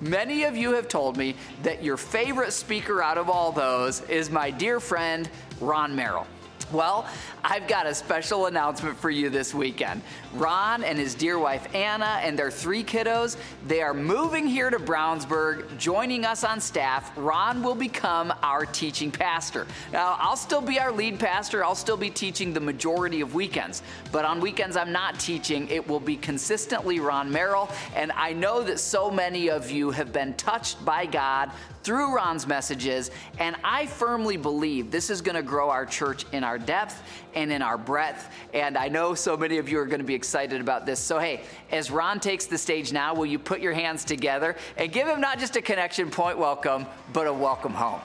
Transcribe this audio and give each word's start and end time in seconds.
Many 0.00 0.44
of 0.44 0.56
you 0.56 0.74
have 0.74 0.88
told 0.88 1.16
me 1.16 1.34
that 1.62 1.82
your 1.82 1.96
favorite 1.96 2.52
speaker 2.52 3.02
out 3.02 3.16
of 3.16 3.30
all 3.30 3.50
those 3.50 4.02
is 4.02 4.30
my 4.30 4.50
dear 4.50 4.78
friend, 4.78 5.28
Ron 5.60 5.96
Merrill. 5.96 6.26
Well, 6.72 7.06
I've 7.44 7.68
got 7.68 7.86
a 7.86 7.94
special 7.94 8.46
announcement 8.46 8.98
for 8.98 9.08
you 9.08 9.30
this 9.30 9.54
weekend. 9.54 10.02
Ron 10.34 10.82
and 10.82 10.98
his 10.98 11.14
dear 11.14 11.38
wife 11.38 11.72
Anna 11.72 12.18
and 12.22 12.36
their 12.36 12.50
three 12.50 12.82
kiddos, 12.82 13.36
they 13.68 13.82
are 13.82 13.94
moving 13.94 14.48
here 14.48 14.68
to 14.68 14.78
Brownsburg, 14.78 15.78
joining 15.78 16.24
us 16.24 16.42
on 16.42 16.60
staff. 16.60 17.12
Ron 17.16 17.62
will 17.62 17.76
become 17.76 18.34
our 18.42 18.66
teaching 18.66 19.12
pastor. 19.12 19.64
Now, 19.92 20.16
I'll 20.18 20.36
still 20.36 20.60
be 20.60 20.80
our 20.80 20.90
lead 20.90 21.20
pastor. 21.20 21.64
I'll 21.64 21.76
still 21.76 21.96
be 21.96 22.10
teaching 22.10 22.52
the 22.52 22.60
majority 22.60 23.20
of 23.20 23.32
weekends. 23.32 23.84
But 24.10 24.24
on 24.24 24.40
weekends 24.40 24.76
I'm 24.76 24.90
not 24.90 25.20
teaching. 25.20 25.68
It 25.68 25.86
will 25.86 26.00
be 26.00 26.16
consistently 26.16 26.98
Ron 26.98 27.30
Merrill, 27.30 27.70
and 27.94 28.10
I 28.10 28.32
know 28.32 28.64
that 28.64 28.80
so 28.80 29.08
many 29.08 29.50
of 29.50 29.70
you 29.70 29.92
have 29.92 30.12
been 30.12 30.34
touched 30.34 30.84
by 30.84 31.06
God 31.06 31.52
through 31.84 32.16
Ron's 32.16 32.48
messages, 32.48 33.12
and 33.38 33.54
I 33.62 33.86
firmly 33.86 34.36
believe 34.36 34.90
this 34.90 35.08
is 35.08 35.20
going 35.20 35.36
to 35.36 35.42
grow 35.42 35.70
our 35.70 35.86
church 35.86 36.26
in 36.32 36.42
our 36.42 36.55
depth 36.58 37.02
and 37.34 37.52
in 37.52 37.62
our 37.62 37.78
breadth. 37.78 38.30
And 38.54 38.76
I 38.76 38.88
know 38.88 39.14
so 39.14 39.36
many 39.36 39.58
of 39.58 39.68
you 39.68 39.78
are 39.78 39.86
going 39.86 40.00
to 40.00 40.06
be 40.06 40.14
excited 40.14 40.60
about 40.60 40.86
this. 40.86 41.00
So, 41.00 41.18
hey, 41.18 41.42
as 41.70 41.90
Ron 41.90 42.20
takes 42.20 42.46
the 42.46 42.58
stage 42.58 42.92
now, 42.92 43.14
will 43.14 43.26
you 43.26 43.38
put 43.38 43.60
your 43.60 43.72
hands 43.72 44.04
together 44.04 44.56
and 44.76 44.92
give 44.92 45.06
him 45.06 45.20
not 45.20 45.38
just 45.38 45.56
a 45.56 45.62
connection 45.62 46.10
point 46.10 46.38
welcome, 46.38 46.86
but 47.12 47.26
a 47.26 47.32
welcome 47.32 47.72
home? 47.72 48.00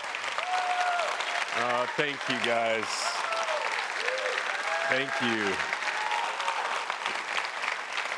Oh, 1.59 1.88
thank 1.98 2.18
you 2.30 2.38
guys. 2.45 2.86
Thank 4.90 5.09
you. 5.23 5.52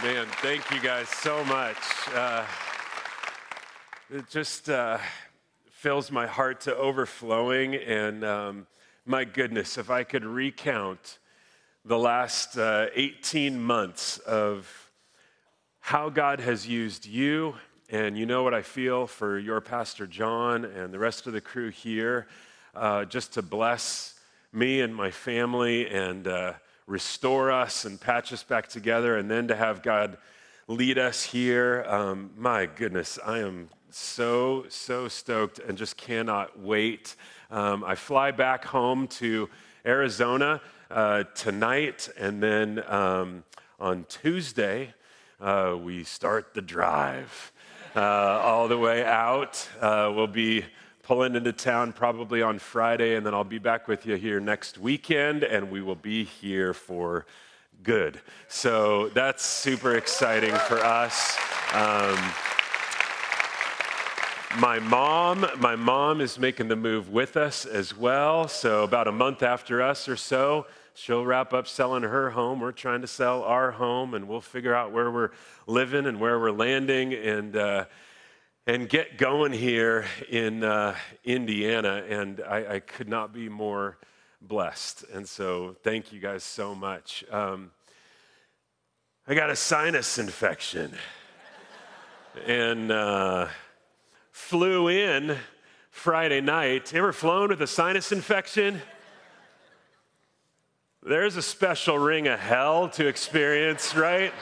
Man, 0.03 0.27
thank 0.41 0.69
you 0.71 0.79
guys 0.81 1.07
so 1.07 1.43
much. 1.45 1.77
Uh, 2.13 2.45
just 4.29 4.69
uh, 4.69 4.97
fills 5.79 6.11
my 6.11 6.27
heart 6.27 6.59
to 6.59 6.75
overflowing. 6.75 7.73
And 7.73 8.25
um, 8.25 8.67
my 9.05 9.23
goodness, 9.23 9.77
if 9.77 9.89
I 9.89 10.03
could 10.03 10.25
recount 10.25 11.19
the 11.85 11.97
last 11.97 12.57
uh, 12.57 12.87
18 12.95 13.57
months 13.57 14.17
of 14.17 14.91
how 15.79 16.09
God 16.09 16.41
has 16.41 16.67
used 16.67 17.05
you, 17.05 17.55
and 17.89 18.17
you 18.17 18.25
know 18.25 18.43
what 18.43 18.53
I 18.53 18.61
feel 18.61 19.07
for 19.07 19.39
your 19.39 19.61
Pastor 19.61 20.05
John 20.05 20.65
and 20.65 20.93
the 20.93 20.99
rest 20.99 21.27
of 21.27 21.31
the 21.31 21.39
crew 21.39 21.69
here, 21.69 22.27
uh, 22.75 23.05
just 23.05 23.35
to 23.35 23.41
bless 23.41 24.19
me 24.51 24.81
and 24.81 24.93
my 24.93 25.11
family 25.11 25.87
and 25.87 26.27
uh, 26.27 26.53
restore 26.87 27.53
us 27.53 27.85
and 27.85 28.01
patch 28.01 28.33
us 28.33 28.43
back 28.43 28.67
together, 28.67 29.15
and 29.15 29.31
then 29.31 29.47
to 29.47 29.55
have 29.55 29.81
God 29.81 30.17
lead 30.67 30.97
us 30.97 31.23
here. 31.23 31.85
Um, 31.87 32.31
my 32.35 32.65
goodness, 32.65 33.17
I 33.25 33.39
am 33.39 33.69
so, 33.91 34.65
so 34.69 35.07
stoked 35.07 35.59
and 35.59 35.77
just 35.77 35.97
cannot 35.97 36.59
wait. 36.59 37.15
Um, 37.51 37.83
I 37.83 37.95
fly 37.95 38.31
back 38.31 38.65
home 38.65 39.07
to 39.07 39.49
Arizona 39.85 40.61
uh, 40.91 41.23
tonight, 41.35 42.09
and 42.17 42.41
then 42.41 42.83
um, 42.87 43.43
on 43.79 44.05
Tuesday, 44.09 44.93
uh, 45.39 45.75
we 45.81 46.03
start 46.03 46.53
the 46.53 46.61
drive 46.61 47.51
uh, 47.95 48.01
all 48.01 48.67
the 48.67 48.77
way 48.77 49.03
out. 49.03 49.67
Uh, 49.79 50.11
we'll 50.13 50.27
be 50.27 50.65
pulling 51.03 51.35
into 51.35 51.51
town 51.51 51.91
probably 51.93 52.41
on 52.41 52.59
Friday, 52.59 53.15
and 53.15 53.25
then 53.25 53.33
I'll 53.33 53.43
be 53.43 53.57
back 53.57 53.87
with 53.87 54.05
you 54.05 54.15
here 54.15 54.39
next 54.39 54.77
weekend, 54.77 55.43
and 55.43 55.71
we 55.71 55.81
will 55.81 55.95
be 55.95 56.23
here 56.23 56.73
for 56.73 57.25
good. 57.81 58.19
So 58.47 59.09
that's 59.09 59.43
super 59.43 59.95
exciting 59.95 60.53
for 60.53 60.77
us. 60.77 61.37
Um, 61.73 62.17
my 64.57 64.79
mom, 64.79 65.45
my 65.59 65.75
mom 65.75 66.21
is 66.21 66.39
making 66.39 66.69
the 66.69 66.75
move 66.75 67.09
with 67.09 67.37
us 67.37 67.65
as 67.65 67.95
well. 67.95 68.47
So 68.47 68.83
about 68.83 69.07
a 69.07 69.11
month 69.11 69.43
after 69.43 69.81
us 69.81 70.07
or 70.07 70.15
so, 70.15 70.65
she'll 70.95 71.25
wrap 71.25 71.53
up 71.53 71.67
selling 71.67 72.03
her 72.03 72.31
home. 72.31 72.59
We're 72.59 72.71
trying 72.71 73.01
to 73.01 73.07
sell 73.07 73.43
our 73.43 73.71
home, 73.71 74.15
and 74.15 74.27
we'll 74.27 74.41
figure 74.41 74.73
out 74.73 74.91
where 74.91 75.11
we're 75.11 75.31
living 75.67 76.07
and 76.07 76.19
where 76.19 76.39
we're 76.39 76.51
landing. 76.51 77.13
And 77.13 77.55
uh, 77.55 77.85
and 78.67 78.87
get 78.87 79.17
going 79.17 79.51
here 79.51 80.05
in 80.29 80.63
uh, 80.63 80.95
Indiana. 81.23 82.03
And 82.07 82.41
I, 82.47 82.75
I, 82.75 82.79
could 82.81 83.09
not 83.09 83.33
be 83.33 83.49
more 83.49 83.97
blessed. 84.41 85.05
And 85.11 85.27
so, 85.27 85.75
thank 85.81 86.13
you 86.13 86.19
guys 86.19 86.43
so 86.43 86.75
much. 86.75 87.23
Um, 87.31 87.71
I 89.27 89.33
got 89.33 89.49
a 89.49 89.55
sinus 89.55 90.19
infection 90.19 90.93
and 92.45 92.91
uh, 92.91 93.47
flew 94.39 94.87
in 94.87 95.37
Friday 95.91 96.41
night. 96.41 96.91
Ever 96.95 97.13
flown 97.13 97.49
with 97.49 97.61
a 97.61 97.67
sinus 97.67 98.11
infection? 98.11 98.81
There's 101.03 101.35
a 101.35 101.41
special 101.41 101.99
ring 101.99 102.27
of 102.27 102.39
hell 102.39 102.89
to 102.89 103.05
experience, 103.05 103.93
right? 103.95 104.33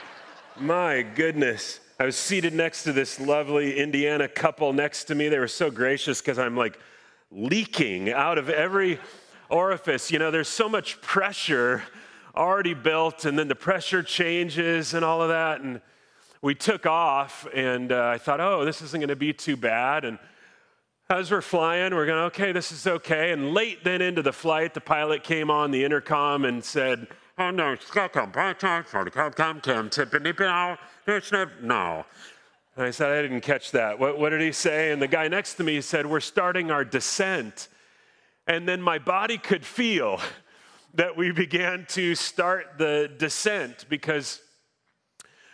My 0.58 1.02
goodness. 1.02 1.82
I 2.00 2.06
was 2.06 2.16
seated 2.16 2.54
next 2.54 2.84
to 2.84 2.94
this 2.94 3.20
lovely 3.20 3.78
Indiana 3.78 4.30
couple 4.30 4.72
next 4.72 5.06
to 5.06 5.16
me. 5.16 5.28
They 5.28 5.40
were 5.40 5.48
so 5.48 5.70
gracious 5.70 6.22
because 6.22 6.40
I'm 6.40 6.56
like 6.56 6.80
leaking 7.30 8.10
out 8.10 8.38
of 8.38 8.50
every 8.50 9.00
orifice. 9.50 10.10
You 10.10 10.20
know, 10.20 10.32
there's 10.32 10.48
so 10.48 10.70
much 10.70 11.02
pressure 11.02 11.84
already 12.34 12.76
built, 12.76 13.26
and 13.26 13.38
then 13.38 13.50
the 13.50 13.56
pressure 13.56 14.04
changes 14.04 14.94
and 14.94 15.04
all 15.04 15.22
of 15.22 15.30
that. 15.30 15.60
And 15.60 15.82
we 16.48 16.56
took 16.56 16.86
off, 16.86 17.46
and 17.54 17.92
uh, 17.92 18.08
I 18.08 18.18
thought, 18.18 18.40
oh, 18.40 18.64
this 18.64 18.82
isn't 18.82 19.02
going 19.02 19.10
to 19.10 19.18
be 19.18 19.34
too 19.34 19.58
bad. 19.58 20.06
And 20.06 20.18
as 21.10 21.30
we're 21.30 21.42
flying, 21.42 21.94
we're 21.94 22.06
going, 22.06 22.24
okay, 22.28 22.54
this 22.54 22.72
is 22.72 22.88
okay. 22.88 23.34
And 23.34 23.54
late 23.54 23.84
then 23.84 24.02
into 24.02 24.22
the 24.22 24.32
flight, 24.32 24.74
the 24.74 24.80
pilot 24.80 25.26
came 25.26 25.52
on 25.52 25.72
the 25.72 25.84
intercom 25.84 26.46
and 26.46 26.64
said, 26.64 27.08
oh 27.38 27.52
no, 27.52 27.76
no. 31.62 32.06
And 32.78 32.86
I 32.86 32.92
said, 32.92 33.12
I 33.12 33.22
didn't 33.22 33.42
catch 33.42 33.72
that. 33.72 34.00
What, 34.00 34.18
what 34.18 34.30
did 34.30 34.40
he 34.40 34.54
say? 34.54 34.94
And 34.94 35.02
the 35.02 35.10
guy 35.10 35.28
next 35.28 35.56
to 35.56 35.66
me 35.66 35.82
said, 35.82 36.06
We're 36.06 36.22
starting 36.22 36.72
our 36.72 36.86
descent. 36.86 37.68
And 38.48 38.66
then 38.66 38.82
my 38.82 39.00
body 39.00 39.38
could 39.38 39.66
feel 39.66 40.22
that 40.94 41.18
we 41.18 41.34
began 41.34 41.86
to 41.90 42.16
start 42.16 42.78
the 42.78 43.12
descent 43.18 43.84
because 43.90 44.40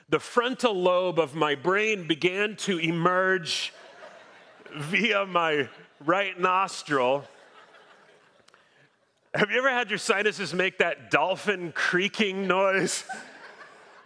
the 0.09 0.19
frontal 0.19 0.73
lobe 0.73 1.19
of 1.19 1.35
my 1.35 1.55
brain 1.55 2.07
began 2.07 2.55
to 2.57 2.77
emerge 2.77 3.73
via 4.75 5.25
my 5.25 5.69
right 6.05 6.39
nostril. 6.39 7.25
Have 9.33 9.49
you 9.49 9.57
ever 9.57 9.69
had 9.69 9.89
your 9.89 9.99
sinuses 9.99 10.53
make 10.53 10.77
that 10.77 11.09
dolphin 11.09 11.71
creaking 11.71 12.47
noise? 12.47 13.03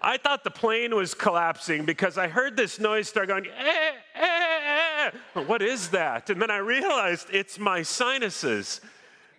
I 0.01 0.17
thought 0.17 0.43
the 0.43 0.51
plane 0.51 0.95
was 0.95 1.13
collapsing 1.13 1.85
because 1.85 2.17
I 2.17 2.27
heard 2.27 2.55
this 2.55 2.79
noise 2.79 3.09
start 3.09 3.27
going, 3.27 3.47
eh, 3.47 3.91
eh, 4.15 5.09
eh. 5.35 5.41
what 5.41 5.61
is 5.61 5.89
that? 5.89 6.29
And 6.29 6.41
then 6.41 6.51
I 6.51 6.57
realized 6.57 7.27
it's 7.31 7.57
my 7.57 7.81
sinuses 7.81 8.79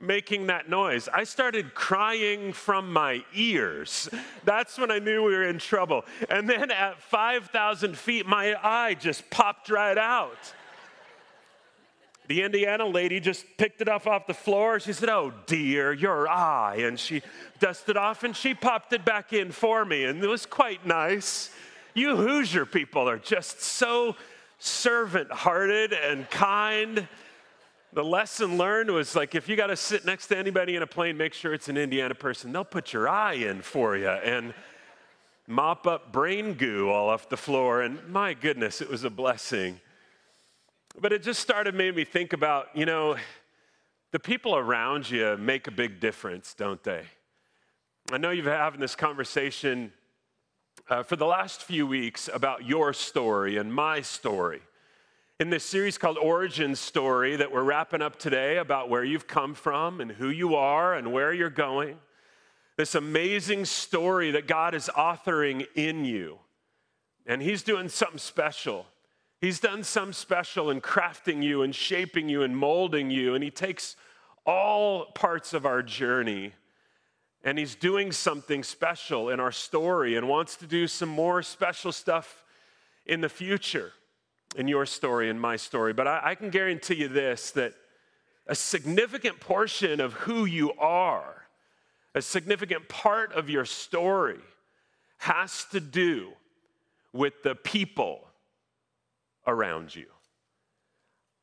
making 0.00 0.46
that 0.46 0.68
noise. 0.68 1.08
I 1.12 1.24
started 1.24 1.74
crying 1.74 2.52
from 2.52 2.92
my 2.92 3.24
ears. 3.34 4.08
That's 4.44 4.78
when 4.78 4.90
I 4.90 4.98
knew 4.98 5.24
we 5.24 5.32
were 5.32 5.48
in 5.48 5.58
trouble. 5.58 6.04
And 6.30 6.48
then 6.48 6.70
at 6.70 7.00
5,000 7.02 7.98
feet, 7.98 8.26
my 8.26 8.54
eye 8.62 8.94
just 8.94 9.28
popped 9.30 9.70
right 9.70 9.98
out. 9.98 10.54
The 12.28 12.42
Indiana 12.42 12.86
lady 12.86 13.20
just 13.20 13.46
picked 13.56 13.80
it 13.80 13.88
up 13.88 14.06
off 14.06 14.26
the 14.26 14.34
floor. 14.34 14.78
She 14.78 14.92
said, 14.92 15.08
Oh 15.08 15.32
dear, 15.46 15.94
your 15.94 16.28
eye. 16.28 16.76
And 16.80 17.00
she 17.00 17.22
dusted 17.58 17.96
off 17.96 18.22
and 18.22 18.36
she 18.36 18.52
popped 18.52 18.92
it 18.92 19.04
back 19.04 19.32
in 19.32 19.50
for 19.50 19.84
me. 19.84 20.04
And 20.04 20.22
it 20.22 20.26
was 20.26 20.44
quite 20.44 20.86
nice. 20.86 21.50
You 21.94 22.16
Hoosier 22.16 22.66
people 22.66 23.08
are 23.08 23.18
just 23.18 23.62
so 23.62 24.14
servant 24.58 25.32
hearted 25.32 25.94
and 25.94 26.28
kind. 26.28 27.08
The 27.92 28.04
lesson 28.04 28.58
learned 28.58 28.90
was 28.90 29.16
like 29.16 29.34
if 29.34 29.48
you 29.48 29.56
got 29.56 29.68
to 29.68 29.76
sit 29.76 30.04
next 30.04 30.26
to 30.26 30.36
anybody 30.36 30.76
in 30.76 30.82
a 30.82 30.86
plane, 30.86 31.16
make 31.16 31.32
sure 31.32 31.54
it's 31.54 31.68
an 31.68 31.78
Indiana 31.78 32.14
person. 32.14 32.52
They'll 32.52 32.64
put 32.64 32.92
your 32.92 33.08
eye 33.08 33.34
in 33.34 33.62
for 33.62 33.96
you 33.96 34.08
and 34.08 34.52
mop 35.46 35.86
up 35.86 36.12
brain 36.12 36.52
goo 36.52 36.90
all 36.90 37.08
off 37.08 37.30
the 37.30 37.36
floor. 37.38 37.80
And 37.80 38.06
my 38.08 38.34
goodness, 38.34 38.82
it 38.82 38.90
was 38.90 39.04
a 39.04 39.10
blessing. 39.10 39.80
But 41.00 41.14
it 41.14 41.22
just 41.22 41.40
started 41.40 41.74
made 41.74 41.96
me 41.96 42.04
think 42.04 42.34
about, 42.34 42.68
you 42.74 42.84
know, 42.84 43.16
the 44.12 44.18
people 44.18 44.54
around 44.54 45.08
you 45.10 45.36
make 45.38 45.66
a 45.66 45.70
big 45.70 45.98
difference, 45.98 46.52
don't 46.52 46.82
they? 46.82 47.04
I 48.12 48.18
know 48.18 48.30
you've 48.30 48.44
been 48.44 48.54
having 48.54 48.80
this 48.80 48.96
conversation 48.96 49.92
uh, 50.90 51.02
for 51.02 51.16
the 51.16 51.26
last 51.26 51.62
few 51.62 51.86
weeks 51.86 52.28
about 52.32 52.66
your 52.66 52.92
story 52.92 53.56
and 53.56 53.72
my 53.72 54.02
story. 54.02 54.60
In 55.40 55.50
this 55.50 55.62
series 55.62 55.98
called 55.98 56.18
Origin 56.18 56.74
Story 56.74 57.36
that 57.36 57.52
we're 57.52 57.62
wrapping 57.62 58.02
up 58.02 58.18
today 58.18 58.56
about 58.56 58.90
where 58.90 59.04
you've 59.04 59.28
come 59.28 59.54
from 59.54 60.00
and 60.00 60.10
who 60.10 60.30
you 60.30 60.56
are 60.56 60.94
and 60.96 61.12
where 61.12 61.32
you're 61.32 61.48
going, 61.48 61.96
this 62.76 62.96
amazing 62.96 63.64
story 63.64 64.32
that 64.32 64.48
God 64.48 64.74
is 64.74 64.90
authoring 64.96 65.64
in 65.76 66.04
you. 66.04 66.40
And 67.24 67.40
He's 67.40 67.62
doing 67.62 67.88
something 67.88 68.18
special. 68.18 68.86
He's 69.40 69.60
done 69.60 69.84
some 69.84 70.12
special 70.12 70.70
in 70.70 70.80
crafting 70.80 71.40
you 71.40 71.62
and 71.62 71.72
shaping 71.72 72.28
you 72.28 72.42
and 72.42 72.56
molding 72.56 73.08
you. 73.08 73.36
And 73.36 73.44
He 73.44 73.52
takes 73.52 73.94
all 74.44 75.04
parts 75.12 75.54
of 75.54 75.64
our 75.64 75.84
journey 75.84 76.52
and 77.44 77.60
He's 77.60 77.76
doing 77.76 78.10
something 78.10 78.64
special 78.64 79.30
in 79.30 79.38
our 79.38 79.52
story 79.52 80.16
and 80.16 80.28
wants 80.28 80.56
to 80.56 80.66
do 80.66 80.88
some 80.88 81.08
more 81.08 81.44
special 81.44 81.92
stuff 81.92 82.42
in 83.06 83.20
the 83.20 83.28
future 83.28 83.92
in 84.56 84.68
your 84.68 84.86
story 84.86 85.30
and 85.30 85.40
my 85.40 85.56
story. 85.56 85.92
But 85.92 86.06
I, 86.06 86.20
I 86.22 86.34
can 86.34 86.50
guarantee 86.50 86.96
you 86.96 87.08
this 87.08 87.50
that 87.52 87.74
a 88.46 88.54
significant 88.54 89.40
portion 89.40 90.00
of 90.00 90.14
who 90.14 90.44
you 90.46 90.72
are, 90.74 91.46
a 92.14 92.22
significant 92.22 92.88
part 92.88 93.32
of 93.32 93.50
your 93.50 93.64
story, 93.64 94.40
has 95.18 95.66
to 95.72 95.80
do 95.80 96.30
with 97.12 97.42
the 97.42 97.54
people 97.54 98.28
around 99.46 99.94
you. 99.94 100.06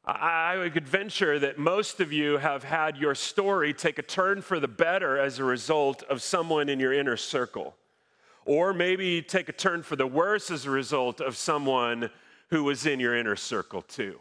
I 0.07 0.69
could 0.71 0.87
venture 0.87 1.39
that 1.39 1.57
most 1.57 1.99
of 1.99 2.13
you 2.13 2.37
have 2.37 2.63
had 2.63 2.97
your 2.97 3.15
story 3.15 3.73
take 3.73 3.97
a 3.97 4.03
turn 4.03 4.43
for 4.43 4.59
the 4.59 4.67
better 4.67 5.17
as 5.17 5.39
a 5.39 5.43
result 5.43 6.03
of 6.03 6.21
someone 6.21 6.69
in 6.69 6.79
your 6.79 6.93
inner 6.93 7.17
circle. 7.17 7.75
Or 8.45 8.71
maybe 8.71 9.23
take 9.23 9.49
a 9.49 9.53
turn 9.53 9.81
for 9.81 9.95
the 9.95 10.05
worse 10.05 10.51
as 10.51 10.65
a 10.65 10.69
result 10.69 11.21
of 11.21 11.35
someone 11.35 12.11
who 12.55 12.63
was 12.63 12.85
in 12.85 13.01
your 13.01 13.13
inner 13.13 13.35
circle 13.35 13.81
too. 13.81 14.17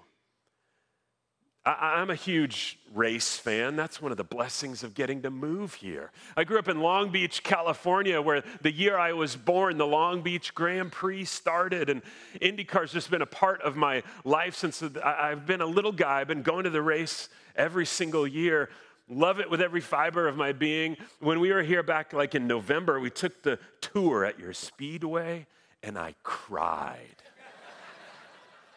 I, 1.65 2.03
am 2.03 2.11
a 2.11 2.17
huge 2.17 2.81
race 2.93 3.37
fan. 3.37 3.77
That's 3.77 4.03
one 4.03 4.11
of 4.11 4.19
the 4.19 4.25
blessings 4.25 4.83
of 4.83 4.93
getting 4.93 5.23
to 5.23 5.31
move 5.31 5.75
here. 5.75 6.11
I 6.37 6.43
grew 6.43 6.59
up 6.59 6.67
in 6.67 6.81
Long 6.81 7.11
Beach, 7.11 7.45
California, 7.45 8.21
where 8.21 8.43
the 8.61 8.73
year 8.73 8.99
I 8.99 9.13
was 9.13 9.37
born, 9.37 9.79
the 9.79 9.87
Long 9.87 10.21
Beach 10.21 10.53
Grand 10.53 10.91
Prix 10.91 11.27
started, 11.27 11.89
and 11.89 12.03
IndyCar's 12.43 12.93
just 12.93 13.09
been 13.09 13.23
a 13.23 13.27
part 13.27 13.63
of 13.63 13.77
my 13.77 14.03
life 14.25 14.57
since 14.57 14.83
I've 14.83 15.47
been 15.47 15.61
a 15.61 15.67
little 15.67 15.93
guy. 15.93 16.21
I've 16.21 16.29
been 16.29 16.43
going 16.43 16.65
to 16.65 16.71
the 16.71 16.83
race 16.83 17.29
every 17.55 17.87
single 17.87 18.27
year. 18.27 18.69
Love 19.09 19.39
it 19.39 19.49
with 19.49 19.61
every 19.61 19.81
fiber 19.81 20.27
of 20.27 20.37
my 20.37 20.51
being. 20.51 20.97
When 21.21 21.39
we 21.39 21.53
were 21.53 21.63
here 21.63 21.85
back 21.85 22.13
like 22.13 22.35
in 22.35 22.49
November, 22.49 22.99
we 22.99 23.11
took 23.11 23.45
the 23.45 23.61
tour 23.81 24.25
at 24.25 24.41
your 24.41 24.53
speedway, 24.53 25.47
and 25.85 25.97
I 25.97 26.17
cried 26.25 27.24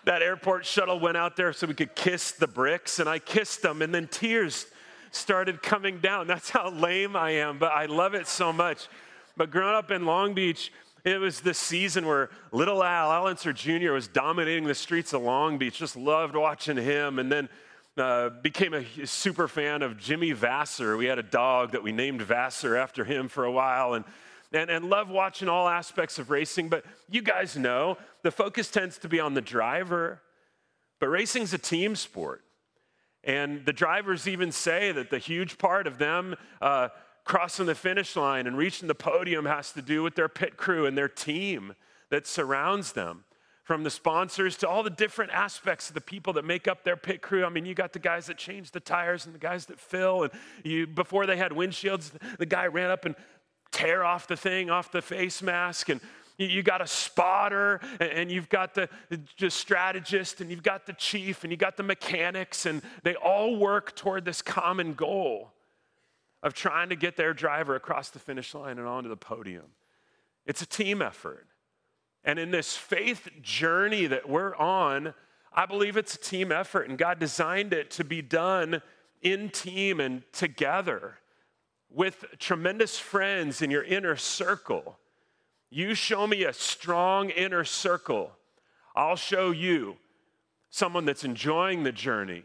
that 0.07 0.21
airport 0.21 0.65
shuttle 0.65 1.01
went 1.01 1.17
out 1.17 1.35
there 1.35 1.51
so 1.51 1.67
we 1.67 1.73
could 1.73 1.93
kiss 1.93 2.31
the 2.31 2.47
bricks, 2.47 2.99
and 2.99 3.09
I 3.09 3.19
kissed 3.19 3.61
them, 3.61 3.81
and 3.81 3.93
then 3.93 4.07
tears 4.07 4.65
started 5.11 5.61
coming 5.61 5.99
down. 5.99 6.27
That's 6.27 6.49
how 6.49 6.69
lame 6.69 7.17
I 7.17 7.31
am, 7.31 7.59
but 7.59 7.73
I 7.73 7.87
love 7.87 8.13
it 8.13 8.25
so 8.25 8.53
much. 8.53 8.87
But 9.35 9.51
growing 9.51 9.75
up 9.75 9.91
in 9.91 10.05
Long 10.05 10.33
Beach, 10.33 10.71
it 11.03 11.19
was 11.19 11.41
the 11.41 11.53
season 11.53 12.07
where 12.07 12.29
little 12.53 12.85
Al, 12.85 13.11
Al 13.11 13.27
Unser 13.27 13.51
Jr., 13.51 13.91
was 13.91 14.07
dominating 14.07 14.63
the 14.63 14.75
streets 14.75 15.11
of 15.11 15.23
Long 15.23 15.57
Beach. 15.57 15.77
Just 15.77 15.97
loved 15.97 16.37
watching 16.37 16.77
him. 16.77 17.19
And 17.19 17.29
then 17.29 17.49
uh, 17.97 18.29
became 18.29 18.73
a 18.73 18.85
super 19.05 19.49
fan 19.49 19.81
of 19.81 19.97
Jimmy 19.97 20.33
Vasser. 20.33 20.97
We 20.97 21.07
had 21.07 21.19
a 21.19 21.23
dog 21.23 21.73
that 21.73 21.83
we 21.83 21.91
named 21.91 22.21
Vasser 22.21 22.81
after 22.81 23.03
him 23.03 23.27
for 23.27 23.43
a 23.43 23.51
while. 23.51 23.93
And 23.93 24.05
and, 24.53 24.69
and 24.69 24.89
love 24.89 25.09
watching 25.09 25.49
all 25.49 25.67
aspects 25.67 26.19
of 26.19 26.29
racing, 26.29 26.69
but 26.69 26.85
you 27.09 27.21
guys 27.21 27.57
know 27.57 27.97
the 28.23 28.31
focus 28.31 28.69
tends 28.69 28.97
to 28.99 29.09
be 29.09 29.19
on 29.19 29.33
the 29.33 29.41
driver. 29.41 30.21
But 30.99 31.09
racing's 31.09 31.53
a 31.53 31.57
team 31.57 31.95
sport. 31.95 32.43
And 33.23 33.65
the 33.65 33.73
drivers 33.73 34.27
even 34.27 34.51
say 34.51 34.91
that 34.91 35.09
the 35.09 35.19
huge 35.19 35.57
part 35.57 35.85
of 35.85 35.97
them 35.97 36.35
uh, 36.61 36.89
crossing 37.25 37.65
the 37.65 37.75
finish 37.75 38.15
line 38.15 38.47
and 38.47 38.57
reaching 38.57 38.87
the 38.87 38.95
podium 38.95 39.45
has 39.45 39.73
to 39.73 39.81
do 39.81 40.01
with 40.01 40.15
their 40.15 40.29
pit 40.29 40.55
crew 40.55 40.85
and 40.85 40.97
their 40.97 41.09
team 41.09 41.75
that 42.09 42.25
surrounds 42.25 42.93
them. 42.93 43.25
From 43.63 43.83
the 43.83 43.89
sponsors 43.89 44.55
to 44.59 44.69
all 44.69 44.81
the 44.81 44.89
different 44.89 45.33
aspects 45.33 45.89
of 45.89 45.93
the 45.93 45.99
people 45.99 46.31
that 46.33 46.45
make 46.45 46.69
up 46.69 46.85
their 46.85 46.95
pit 46.95 47.21
crew. 47.21 47.43
I 47.43 47.49
mean, 47.49 47.65
you 47.65 47.73
got 47.75 47.91
the 47.91 47.99
guys 47.99 48.27
that 48.27 48.37
change 48.37 48.71
the 48.71 48.79
tires 48.79 49.25
and 49.25 49.35
the 49.35 49.39
guys 49.39 49.65
that 49.65 49.77
fill. 49.77 50.23
And 50.23 50.31
you, 50.63 50.87
before 50.87 51.25
they 51.25 51.35
had 51.35 51.51
windshields, 51.51 52.13
the 52.39 52.45
guy 52.45 52.67
ran 52.67 52.91
up 52.91 53.03
and 53.03 53.13
tear 53.71 54.03
off 54.03 54.27
the 54.27 54.37
thing 54.37 54.69
off 54.69 54.91
the 54.91 55.01
face 55.01 55.41
mask 55.41 55.89
and 55.89 56.01
you 56.37 56.61
got 56.61 56.81
a 56.81 56.87
spotter 56.87 57.79
and 57.99 58.31
you've 58.31 58.49
got 58.49 58.75
the, 58.75 58.89
strategist 59.49 60.39
and 60.39 60.51
you've 60.51 60.63
got 60.63 60.85
the 60.85 60.93
chief 60.93 61.43
and 61.43 61.51
you 61.51 61.57
got 61.57 61.77
the 61.77 61.83
mechanics 61.83 62.65
and 62.65 62.81
they 63.03 63.15
all 63.15 63.57
work 63.57 63.95
toward 63.95 64.23
this 64.23 64.41
common 64.41 64.93
goal 64.93 65.51
of 66.43 66.53
trying 66.53 66.89
to 66.89 66.95
get 66.95 67.17
their 67.17 67.33
driver 67.33 67.75
across 67.75 68.09
the 68.09 68.19
finish 68.19 68.53
line 68.53 68.77
and 68.77 68.87
onto 68.87 69.09
the 69.09 69.17
podium. 69.17 69.65
It's 70.45 70.61
a 70.61 70.67
team 70.67 71.01
effort. 71.01 71.47
And 72.23 72.37
in 72.37 72.51
this 72.51 72.77
faith 72.77 73.29
journey 73.41 74.05
that 74.07 74.29
we're 74.29 74.55
on 74.55 75.13
i 75.53 75.65
believe 75.65 75.97
it's 75.97 76.13
a 76.13 76.19
team 76.19 76.51
effort 76.51 76.87
and 76.87 76.97
god 76.97 77.19
designed 77.19 77.73
it 77.73 77.89
to 77.89 78.03
be 78.03 78.21
done 78.21 78.81
in 79.21 79.49
team 79.49 79.99
and 79.99 80.21
together 80.31 81.15
with 81.89 82.25
tremendous 82.39 82.99
friends 82.99 83.61
in 83.61 83.71
your 83.71 83.83
inner 83.83 84.15
circle. 84.15 84.97
You 85.69 85.95
show 85.95 86.27
me 86.27 86.43
a 86.43 86.53
strong 86.53 87.29
inner 87.29 87.63
circle, 87.63 88.31
I'll 88.95 89.15
show 89.15 89.51
you 89.51 89.97
someone 90.69 91.05
that's 91.05 91.23
enjoying 91.23 91.83
the 91.83 91.91
journey, 91.91 92.43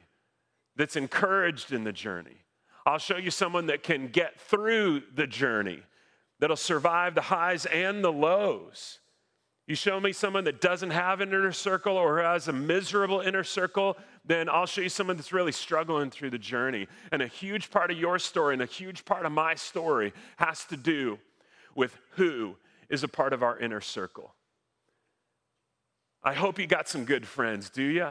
that's 0.76 0.96
encouraged 0.96 1.72
in 1.72 1.84
the 1.84 1.92
journey. 1.92 2.36
I'll 2.84 2.98
show 2.98 3.16
you 3.16 3.30
someone 3.30 3.66
that 3.66 3.82
can 3.82 4.08
get 4.08 4.40
through 4.40 5.02
the 5.14 5.26
journey, 5.26 5.82
that'll 6.40 6.56
survive 6.56 7.14
the 7.14 7.20
highs 7.20 7.66
and 7.66 8.02
the 8.02 8.12
lows. 8.12 8.99
You 9.73 9.76
show 9.76 9.99
me 9.99 10.12
someone 10.12 10.45
that 10.45 10.61
doesn't 10.61 10.91
have 10.91 11.23
an 11.23 11.31
inner 11.31 11.50
circle 11.50 11.97
or 11.97 12.23
has 12.23 12.47
a 12.47 12.52
miserable 12.52 13.21
inner 13.21 13.43
circle, 13.43 13.97
then 14.23 14.50
I'll 14.50 14.67
show 14.67 14.83
you 14.83 14.91
someone 14.91 15.17
that's 15.17 15.33
really 15.33 15.50
struggling 15.50 16.11
through 16.11 16.29
the 16.29 16.38
journey. 16.38 16.88
And 17.11 17.23
a 17.23 17.26
huge 17.26 17.71
part 17.71 17.91
of 17.91 17.97
your 17.97 18.19
story 18.19 18.52
and 18.52 18.61
a 18.61 18.67
huge 18.67 19.07
part 19.07 19.25
of 19.25 19.33
my 19.33 19.55
story 19.55 20.12
has 20.37 20.67
to 20.67 20.76
do 20.76 21.19
with 21.75 21.97
who 22.17 22.59
is 22.91 23.02
a 23.02 23.09
part 23.09 23.33
of 23.33 23.43
our 23.43 23.59
inner 23.59 23.81
circle. 23.81 24.35
I 26.23 26.35
hope 26.35 26.59
you 26.59 26.67
got 26.67 26.87
some 26.87 27.07
good 27.07 27.26
friends, 27.26 27.71
do 27.71 27.83
you? 27.83 28.11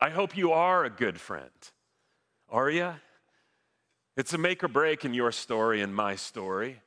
I 0.00 0.08
hope 0.08 0.34
you 0.34 0.52
are 0.52 0.86
a 0.86 0.90
good 0.90 1.20
friend. 1.20 1.50
Are 2.48 2.70
you? 2.70 2.94
It's 4.16 4.32
a 4.32 4.38
make 4.38 4.64
or 4.64 4.68
break 4.68 5.04
in 5.04 5.12
your 5.12 5.30
story 5.30 5.82
and 5.82 5.94
my 5.94 6.16
story. 6.16 6.80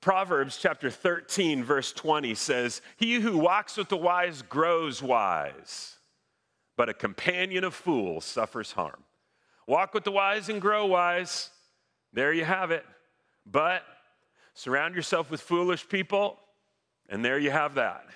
Proverbs 0.00 0.58
chapter 0.58 0.90
13, 0.90 1.64
verse 1.64 1.92
20 1.92 2.34
says, 2.34 2.80
He 2.96 3.14
who 3.14 3.38
walks 3.38 3.76
with 3.76 3.88
the 3.88 3.96
wise 3.96 4.42
grows 4.42 5.02
wise 5.02 5.98
but 6.78 6.88
a 6.88 6.94
companion 6.94 7.64
of 7.64 7.74
fools 7.74 8.24
suffers 8.24 8.70
harm. 8.72 9.02
Walk 9.66 9.92
with 9.92 10.04
the 10.04 10.12
wise 10.12 10.48
and 10.48 10.62
grow 10.62 10.86
wise. 10.86 11.50
There 12.12 12.32
you 12.32 12.44
have 12.44 12.70
it. 12.70 12.86
But 13.44 13.82
surround 14.54 14.94
yourself 14.94 15.28
with 15.28 15.40
foolish 15.40 15.88
people, 15.88 16.38
and 17.08 17.24
there 17.24 17.38
you 17.38 17.50
have 17.50 17.74
that. 17.74 18.06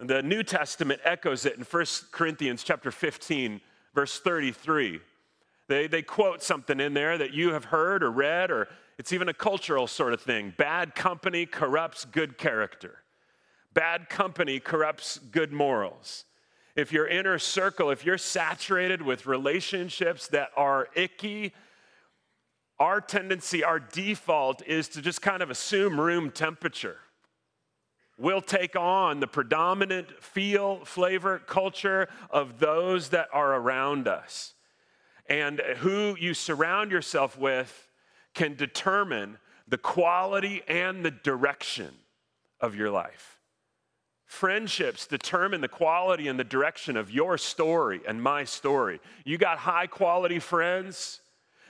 The 0.00 0.22
New 0.22 0.42
Testament 0.42 1.00
echoes 1.02 1.46
it 1.46 1.56
in 1.56 1.64
1 1.64 1.86
Corinthians 2.12 2.62
chapter 2.62 2.90
15, 2.90 3.62
verse 3.94 4.20
33. 4.20 5.00
They, 5.66 5.86
they 5.86 6.02
quote 6.02 6.42
something 6.42 6.78
in 6.78 6.92
there 6.92 7.16
that 7.16 7.32
you 7.32 7.54
have 7.54 7.64
heard 7.64 8.02
or 8.02 8.10
read, 8.10 8.50
or 8.50 8.68
it's 8.98 9.12
even 9.12 9.28
a 9.28 9.34
cultural 9.34 9.86
sort 9.86 10.12
of 10.12 10.20
thing. 10.20 10.52
Bad 10.56 10.94
company 10.94 11.46
corrupts 11.46 12.04
good 12.04 12.36
character. 12.36 13.02
Bad 13.72 14.08
company 14.08 14.60
corrupts 14.60 15.18
good 15.18 15.52
morals 15.52 16.24
if 16.78 16.92
your 16.92 17.08
inner 17.08 17.40
circle, 17.40 17.90
if 17.90 18.06
you're 18.06 18.16
saturated 18.16 19.02
with 19.02 19.26
relationships 19.26 20.28
that 20.28 20.50
are 20.56 20.86
icky, 20.94 21.52
our 22.78 23.00
tendency, 23.00 23.64
our 23.64 23.80
default 23.80 24.62
is 24.64 24.86
to 24.90 25.02
just 25.02 25.20
kind 25.20 25.42
of 25.42 25.50
assume 25.50 26.00
room 26.00 26.30
temperature. 26.30 26.98
will 28.16 28.40
take 28.40 28.76
on 28.76 29.18
the 29.18 29.26
predominant 29.26 30.22
feel, 30.22 30.84
flavor, 30.84 31.40
culture 31.40 32.08
of 32.30 32.60
those 32.60 33.08
that 33.08 33.26
are 33.32 33.56
around 33.56 34.06
us. 34.06 34.54
And 35.28 35.60
who 35.78 36.16
you 36.20 36.32
surround 36.32 36.92
yourself 36.92 37.36
with 37.36 37.87
can 38.38 38.54
determine 38.54 39.36
the 39.66 39.76
quality 39.76 40.62
and 40.68 41.04
the 41.04 41.10
direction 41.10 41.90
of 42.60 42.76
your 42.76 42.88
life. 42.88 43.40
Friendships 44.26 45.08
determine 45.08 45.60
the 45.60 45.66
quality 45.66 46.28
and 46.28 46.38
the 46.38 46.44
direction 46.44 46.96
of 46.96 47.10
your 47.10 47.36
story 47.36 48.00
and 48.06 48.22
my 48.22 48.44
story. 48.44 49.00
You 49.24 49.38
got 49.38 49.58
high 49.58 49.88
quality 49.88 50.38
friends, 50.38 51.20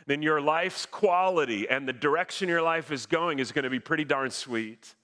then 0.07 0.21
your 0.21 0.43
life's 0.43 0.85
quality 0.85 1.67
and 1.71 1.89
the 1.89 1.95
direction 1.95 2.51
your 2.51 2.61
life 2.61 2.93
is 2.93 3.07
going 3.07 3.39
is 3.39 3.51
going 3.51 3.65
to 3.65 3.71
be 3.71 3.81
pretty 3.81 4.05
darn 4.05 4.31
sweet. 4.31 4.95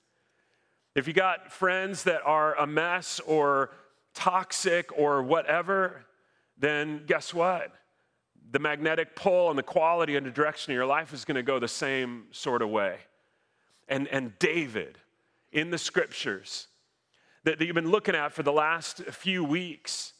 If 0.94 1.08
you 1.08 1.14
got 1.14 1.50
friends 1.50 2.02
that 2.02 2.20
are 2.26 2.54
a 2.56 2.66
mess 2.66 3.20
or 3.20 3.70
toxic 4.12 4.90
or 4.98 5.22
whatever, 5.22 6.04
then 6.58 7.04
guess 7.06 7.32
what? 7.32 7.72
The 8.54 8.60
magnetic 8.60 9.16
pull 9.16 9.50
and 9.50 9.58
the 9.58 9.64
quality 9.64 10.14
and 10.14 10.24
the 10.24 10.30
direction 10.30 10.70
of 10.70 10.76
your 10.76 10.86
life 10.86 11.12
is 11.12 11.24
going 11.24 11.34
to 11.34 11.42
go 11.42 11.58
the 11.58 11.66
same 11.66 12.26
sort 12.30 12.62
of 12.62 12.70
way. 12.70 12.98
And, 13.88 14.06
and 14.06 14.38
David 14.38 14.96
in 15.50 15.70
the 15.70 15.76
scriptures 15.76 16.68
that, 17.42 17.58
that 17.58 17.64
you've 17.64 17.74
been 17.74 17.90
looking 17.90 18.14
at 18.14 18.32
for 18.32 18.44
the 18.44 18.52
last 18.52 19.02
few 19.06 19.42
weeks, 19.42 20.12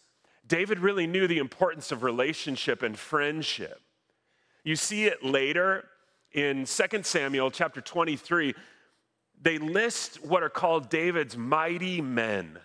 David 0.48 0.80
really 0.80 1.06
knew 1.06 1.28
the 1.28 1.38
importance 1.38 1.92
of 1.92 2.02
relationship 2.02 2.82
and 2.82 2.98
friendship. 2.98 3.80
You 4.64 4.74
see 4.74 5.04
it 5.04 5.24
later 5.24 5.84
in 6.32 6.64
2 6.64 7.02
Samuel 7.04 7.52
chapter 7.52 7.80
23 7.80 8.52
they 9.40 9.58
list 9.58 10.24
what 10.24 10.42
are 10.42 10.48
called 10.48 10.88
David's 10.88 11.36
mighty 11.36 12.00
men. 12.00 12.58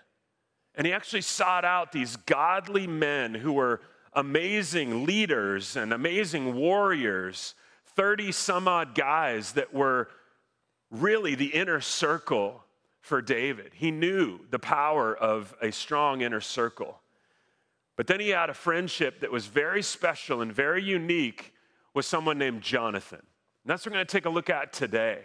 And 0.74 0.88
he 0.88 0.94
actually 0.94 1.22
sought 1.22 1.64
out 1.64 1.92
these 1.92 2.16
godly 2.16 2.88
men 2.88 3.36
who 3.36 3.54
were 3.54 3.82
amazing 4.14 5.06
leaders 5.06 5.76
and 5.76 5.94
amazing 5.94 6.56
warriors, 6.56 7.56
30 7.96 8.32
some 8.32 8.68
odd 8.68 8.96
guys 8.96 9.54
that 9.54 9.74
were 9.74 10.10
really 10.92 11.36
the 11.36 11.48
inner 11.48 11.82
circle 11.82 12.64
for 13.02 13.22
David. 13.22 13.72
He 13.74 13.92
knew 13.92 14.40
the 14.50 14.60
power 14.60 15.16
of 15.16 15.56
a 15.62 15.72
strong 15.72 16.22
inner 16.22 16.42
circle. 16.42 17.00
But 17.96 18.08
then 18.08 18.20
he 18.20 18.30
had 18.30 18.50
a 18.50 18.54
friendship 18.54 19.20
that 19.22 19.32
was 19.32 19.48
very 19.48 19.82
special 19.82 20.42
and 20.42 20.54
very 20.54 20.84
unique 20.84 21.54
with 21.94 22.06
someone 22.06 22.38
named 22.38 22.62
Jonathan. 22.62 23.20
And 23.20 23.26
that's 23.66 23.86
what 23.86 23.92
we're 23.92 23.98
going 23.98 24.08
to 24.08 24.12
take 24.12 24.26
a 24.26 24.30
look 24.30 24.50
at 24.50 24.72
today. 24.72 25.20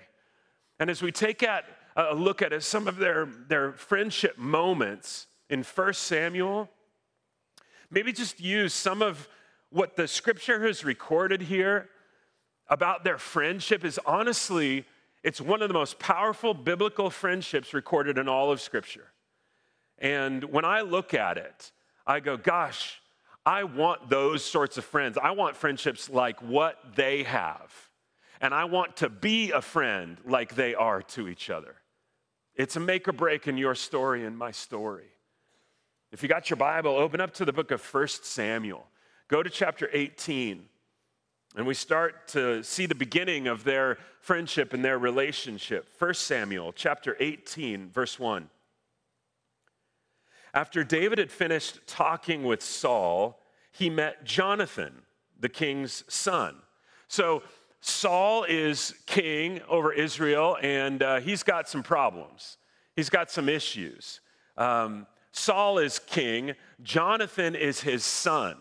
And 0.78 0.90
as 0.90 1.00
we 1.00 1.12
take 1.12 1.42
at, 1.42 1.64
a 1.96 2.14
look 2.14 2.42
at 2.42 2.60
some 2.62 2.88
of 2.88 2.96
their, 2.96 3.26
their 3.48 3.72
friendship 3.72 4.36
moments 4.36 5.28
in 5.48 5.62
1 5.62 5.92
Samuel, 5.94 6.68
maybe 7.94 8.12
just 8.12 8.40
use 8.40 8.74
some 8.74 9.00
of 9.02 9.28
what 9.70 9.96
the 9.96 10.06
scripture 10.06 10.66
has 10.66 10.84
recorded 10.84 11.40
here 11.40 11.88
about 12.68 13.04
their 13.04 13.18
friendship 13.18 13.84
is 13.84 13.98
honestly, 14.04 14.84
it's 15.22 15.40
one 15.40 15.62
of 15.62 15.68
the 15.68 15.74
most 15.74 15.98
powerful 15.98 16.54
biblical 16.54 17.10
friendships 17.10 17.72
recorded 17.72 18.18
in 18.18 18.28
all 18.28 18.50
of 18.50 18.60
scripture. 18.60 19.12
And 19.98 20.44
when 20.44 20.64
I 20.64 20.80
look 20.82 21.14
at 21.14 21.38
it, 21.38 21.72
I 22.06 22.20
go, 22.20 22.36
gosh, 22.36 23.00
I 23.46 23.64
want 23.64 24.08
those 24.08 24.44
sorts 24.44 24.76
of 24.76 24.84
friends. 24.84 25.16
I 25.16 25.30
want 25.30 25.56
friendships 25.56 26.10
like 26.10 26.40
what 26.42 26.78
they 26.96 27.22
have 27.22 27.72
and 28.40 28.52
I 28.52 28.64
want 28.64 28.96
to 28.98 29.08
be 29.08 29.52
a 29.52 29.62
friend 29.62 30.18
like 30.26 30.54
they 30.54 30.74
are 30.74 31.00
to 31.00 31.28
each 31.28 31.48
other. 31.48 31.76
It's 32.54 32.76
a 32.76 32.80
make 32.80 33.08
or 33.08 33.12
break 33.12 33.48
in 33.48 33.56
your 33.56 33.74
story 33.74 34.26
and 34.26 34.36
my 34.36 34.50
story. 34.50 35.13
If 36.14 36.22
you 36.22 36.28
got 36.28 36.48
your 36.48 36.56
Bible, 36.56 36.92
open 36.92 37.20
up 37.20 37.34
to 37.34 37.44
the 37.44 37.52
book 37.52 37.72
of 37.72 37.82
1 37.82 38.06
Samuel. 38.06 38.86
Go 39.26 39.42
to 39.42 39.50
chapter 39.50 39.90
18, 39.92 40.64
and 41.56 41.66
we 41.66 41.74
start 41.74 42.28
to 42.28 42.62
see 42.62 42.86
the 42.86 42.94
beginning 42.94 43.48
of 43.48 43.64
their 43.64 43.98
friendship 44.20 44.72
and 44.72 44.84
their 44.84 44.96
relationship. 44.96 45.88
1 45.98 46.14
Samuel 46.14 46.72
chapter 46.72 47.16
18, 47.18 47.90
verse 47.90 48.16
1. 48.16 48.48
After 50.54 50.84
David 50.84 51.18
had 51.18 51.32
finished 51.32 51.84
talking 51.88 52.44
with 52.44 52.62
Saul, 52.62 53.40
he 53.72 53.90
met 53.90 54.22
Jonathan, 54.22 55.02
the 55.40 55.48
king's 55.48 56.04
son. 56.06 56.54
So 57.08 57.42
Saul 57.80 58.44
is 58.44 58.94
king 59.06 59.62
over 59.68 59.92
Israel, 59.92 60.58
and 60.62 61.02
uh, 61.02 61.18
he's 61.18 61.42
got 61.42 61.68
some 61.68 61.82
problems. 61.82 62.56
He's 62.94 63.10
got 63.10 63.32
some 63.32 63.48
issues. 63.48 64.20
Um, 64.56 65.08
Saul 65.36 65.78
is 65.78 65.98
king, 65.98 66.54
Jonathan 66.80 67.56
is 67.56 67.80
his 67.80 68.04
son. 68.04 68.56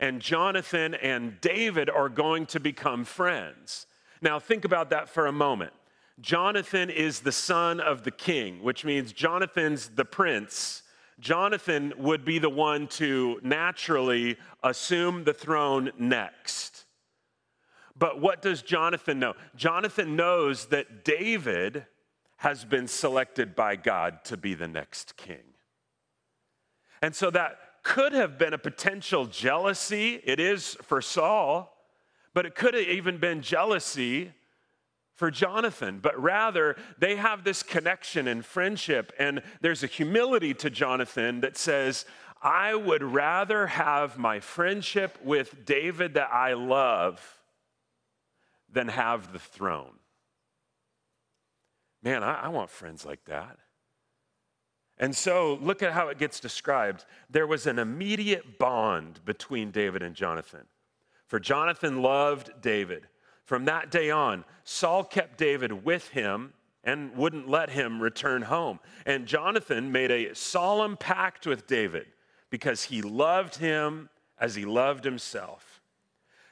And 0.00 0.20
Jonathan 0.20 0.94
and 0.94 1.40
David 1.40 1.88
are 1.88 2.08
going 2.08 2.46
to 2.46 2.58
become 2.58 3.04
friends. 3.04 3.86
Now, 4.20 4.40
think 4.40 4.64
about 4.64 4.90
that 4.90 5.08
for 5.08 5.26
a 5.26 5.32
moment. 5.32 5.72
Jonathan 6.20 6.90
is 6.90 7.20
the 7.20 7.32
son 7.32 7.78
of 7.78 8.02
the 8.02 8.10
king, 8.10 8.62
which 8.64 8.84
means 8.84 9.12
Jonathan's 9.12 9.90
the 9.90 10.04
prince. 10.04 10.82
Jonathan 11.20 11.92
would 11.96 12.24
be 12.24 12.40
the 12.40 12.50
one 12.50 12.88
to 12.88 13.38
naturally 13.44 14.38
assume 14.64 15.22
the 15.22 15.32
throne 15.32 15.92
next. 15.98 16.84
But 17.96 18.20
what 18.20 18.42
does 18.42 18.62
Jonathan 18.62 19.20
know? 19.20 19.34
Jonathan 19.54 20.16
knows 20.16 20.66
that 20.66 21.04
David 21.04 21.86
has 22.38 22.64
been 22.64 22.88
selected 22.88 23.54
by 23.54 23.76
God 23.76 24.24
to 24.24 24.36
be 24.36 24.54
the 24.54 24.68
next 24.68 25.16
king. 25.16 25.49
And 27.02 27.14
so 27.14 27.30
that 27.30 27.58
could 27.82 28.12
have 28.12 28.38
been 28.38 28.52
a 28.52 28.58
potential 28.58 29.26
jealousy. 29.26 30.20
It 30.24 30.38
is 30.38 30.76
for 30.82 31.00
Saul, 31.00 31.74
but 32.34 32.46
it 32.46 32.54
could 32.54 32.74
have 32.74 32.86
even 32.86 33.18
been 33.18 33.42
jealousy 33.42 34.32
for 35.14 35.30
Jonathan. 35.30 35.98
But 36.00 36.20
rather, 36.20 36.76
they 36.98 37.16
have 37.16 37.44
this 37.44 37.62
connection 37.62 38.28
and 38.28 38.44
friendship, 38.44 39.12
and 39.18 39.42
there's 39.60 39.82
a 39.82 39.86
humility 39.86 40.54
to 40.54 40.70
Jonathan 40.70 41.40
that 41.40 41.56
says, 41.56 42.06
I 42.42 42.74
would 42.74 43.02
rather 43.02 43.66
have 43.66 44.18
my 44.18 44.40
friendship 44.40 45.18
with 45.22 45.66
David 45.66 46.14
that 46.14 46.32
I 46.32 46.54
love 46.54 47.38
than 48.72 48.88
have 48.88 49.32
the 49.32 49.38
throne. 49.38 49.92
Man, 52.02 52.22
I, 52.22 52.44
I, 52.44 52.48
want 52.48 52.70
friends 52.70 53.04
like 53.04 53.24
that. 53.26 53.58
And 55.00 55.16
so 55.16 55.58
look 55.62 55.82
at 55.82 55.92
how 55.92 56.08
it 56.08 56.18
gets 56.18 56.38
described. 56.38 57.06
There 57.30 57.46
was 57.46 57.66
an 57.66 57.78
immediate 57.78 58.58
bond 58.58 59.24
between 59.24 59.70
David 59.70 60.02
and 60.02 60.14
Jonathan. 60.14 60.66
For 61.26 61.40
Jonathan 61.40 62.02
loved 62.02 62.50
David. 62.60 63.08
From 63.46 63.64
that 63.64 63.90
day 63.90 64.10
on, 64.10 64.44
Saul 64.62 65.02
kept 65.02 65.38
David 65.38 65.84
with 65.84 66.08
him 66.10 66.52
and 66.84 67.16
wouldn't 67.16 67.48
let 67.48 67.70
him 67.70 68.00
return 68.00 68.42
home. 68.42 68.78
And 69.06 69.26
Jonathan 69.26 69.90
made 69.90 70.10
a 70.10 70.34
solemn 70.34 70.98
pact 70.98 71.46
with 71.46 71.66
David 71.66 72.06
because 72.50 72.84
he 72.84 73.00
loved 73.00 73.56
him 73.56 74.10
as 74.38 74.54
he 74.54 74.66
loved 74.66 75.04
himself. 75.04 75.80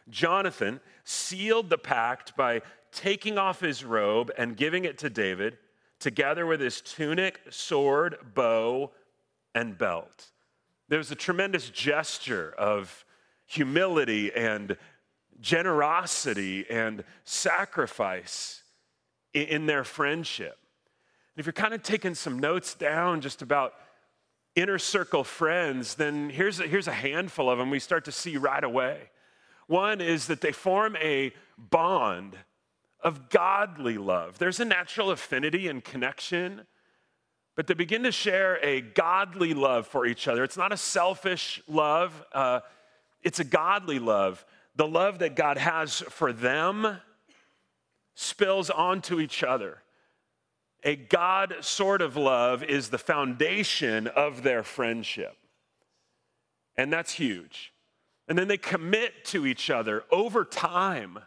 Jonathan 0.09 0.81
sealed 1.05 1.69
the 1.69 1.79
pact 1.79 2.35
by 2.35 2.63
taking 2.93 3.37
off 3.37 3.61
his 3.61 3.85
robe 3.85 4.31
and 4.39 4.57
giving 4.57 4.87
it 4.87 4.97
to 4.99 5.11
David, 5.11 5.59
together 5.99 6.47
with 6.47 6.61
his 6.61 6.81
tunic, 6.81 7.41
sword, 7.51 8.17
bow, 8.35 8.91
and 9.55 9.77
belt. 9.77 10.31
There 10.89 10.99
was 10.99 11.11
a 11.11 11.17
tremendous 11.17 11.69
gesture 11.69 12.55
of 12.57 13.05
humility 13.47 14.33
and 14.33 14.77
generosity 15.41 16.69
and 16.69 17.05
sacrifice 17.25 18.63
in 19.35 19.67
their 19.67 19.85
friendship. 19.85 20.59
And 21.35 21.41
if 21.41 21.47
you're 21.47 21.53
kind 21.53 21.75
of 21.75 21.83
taking 21.83 22.15
some 22.15 22.39
notes 22.39 22.75
down 22.75 23.21
just 23.21 23.43
about 23.43 23.75
inner 24.55 24.79
circle 24.79 25.25
friends, 25.25 25.95
then 25.95 26.31
here's 26.31 26.59
a, 26.61 26.67
here's 26.67 26.89
a 26.89 26.93
handful 26.93 27.49
of 27.49 27.59
them 27.59 27.71
we 27.71 27.79
start 27.79 28.05
to 28.07 28.13
see 28.13 28.37
right 28.37 28.65
away. 28.65 29.11
One 29.67 30.01
is 30.01 30.27
that 30.27 30.41
they 30.41 30.53
form 30.53 30.97
a 30.97 31.33
bond 31.57 32.37
of 33.01 33.31
godly 33.31 33.99
love. 33.99 34.39
There's 34.39 34.61
a 34.61 34.65
natural 34.65 35.11
affinity 35.11 35.69
and 35.69 35.85
connection, 35.85 36.63
but 37.55 37.67
they 37.67 37.75
begin 37.75 38.03
to 38.05 38.13
share 38.13 38.59
a 38.65 38.81
godly 38.81 39.55
love 39.55 39.87
for 39.87 40.07
each 40.07 40.29
other. 40.29 40.45
It's 40.45 40.57
not 40.57 40.73
a 40.73 40.77
selfish 40.77 41.63
love, 41.69 42.25
uh, 42.33 42.61
it's 43.23 43.41
a 43.41 43.45
godly 43.45 43.99
love. 43.99 44.45
The 44.77 44.87
love 44.87 45.19
that 45.19 45.35
God 45.35 45.59
has 45.59 46.01
for 46.09 46.33
them 46.33 46.99
spills 48.15 48.71
onto 48.71 49.19
each 49.19 49.43
other. 49.43 49.83
A 50.85 50.95
God 50.95 51.57
sort 51.61 52.01
of 52.01 52.17
love 52.17 52.63
is 52.63 52.89
the 52.89 52.99
foundation 52.99 54.07
of 54.07 54.45
their 54.45 54.63
friendship. 54.63 55.37
And 56.77 56.93
that's 56.93 57.13
huge. 57.13 57.73
And 58.29 58.39
then 58.39 58.47
they 58.47 58.59
commit 58.59 59.25
to 59.27 59.47
each 59.47 59.69
other 59.71 60.05
over 60.13 60.45
time. 60.45 61.19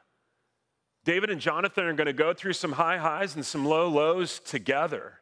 David 1.03 1.29
and 1.29 1.41
Jonathan 1.41 1.85
are 1.85 1.93
going 1.93 2.07
to 2.07 2.13
go 2.13 2.33
through 2.33 2.53
some 2.53 2.73
high 2.73 2.97
highs 2.97 3.35
and 3.35 3.45
some 3.45 3.65
low 3.65 3.87
lows 3.87 4.39
together. 4.39 5.19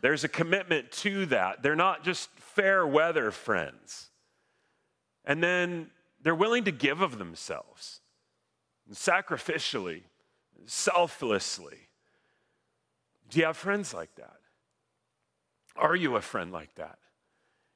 There's 0.00 0.22
a 0.22 0.28
commitment 0.28 0.92
to 0.92 1.26
that. 1.26 1.62
They're 1.62 1.74
not 1.74 2.04
just 2.04 2.30
fair 2.38 2.86
weather 2.86 3.30
friends. 3.30 4.10
And 5.24 5.42
then 5.42 5.90
they're 6.22 6.34
willing 6.34 6.64
to 6.64 6.72
give 6.72 7.00
of 7.00 7.18
themselves 7.18 8.00
sacrificially, 8.92 10.02
selflessly. 10.66 11.88
Do 13.28 13.40
you 13.40 13.46
have 13.46 13.56
friends 13.56 13.92
like 13.92 14.14
that? 14.14 14.36
Are 15.76 15.94
you 15.94 16.16
a 16.16 16.22
friend 16.22 16.52
like 16.52 16.74
that? 16.76 16.98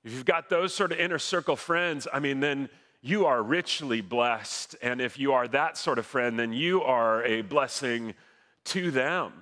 If 0.05 0.13
you've 0.13 0.25
got 0.25 0.49
those 0.49 0.75
sort 0.75 0.93
of 0.93 0.99
inner 0.99 1.19
circle 1.19 1.57
friends, 1.57 2.09
I 2.13 2.19
mean, 2.19 2.41
then 2.41 2.69
you 3.03 3.27
are 3.27 3.43
richly 3.43 4.01
blessed. 4.01 4.77
And 4.81 5.01
if 5.01 5.19
you 5.19 5.33
are 5.33 5.49
that 5.49 5.77
sort 5.77 5.99
of 5.99 6.07
friend, 6.07 6.39
then 6.39 6.53
you 6.53 6.83
are 6.83 7.25
a 7.25 7.43
blessing 7.43 8.15
to 8.67 8.93
them. 8.93 9.33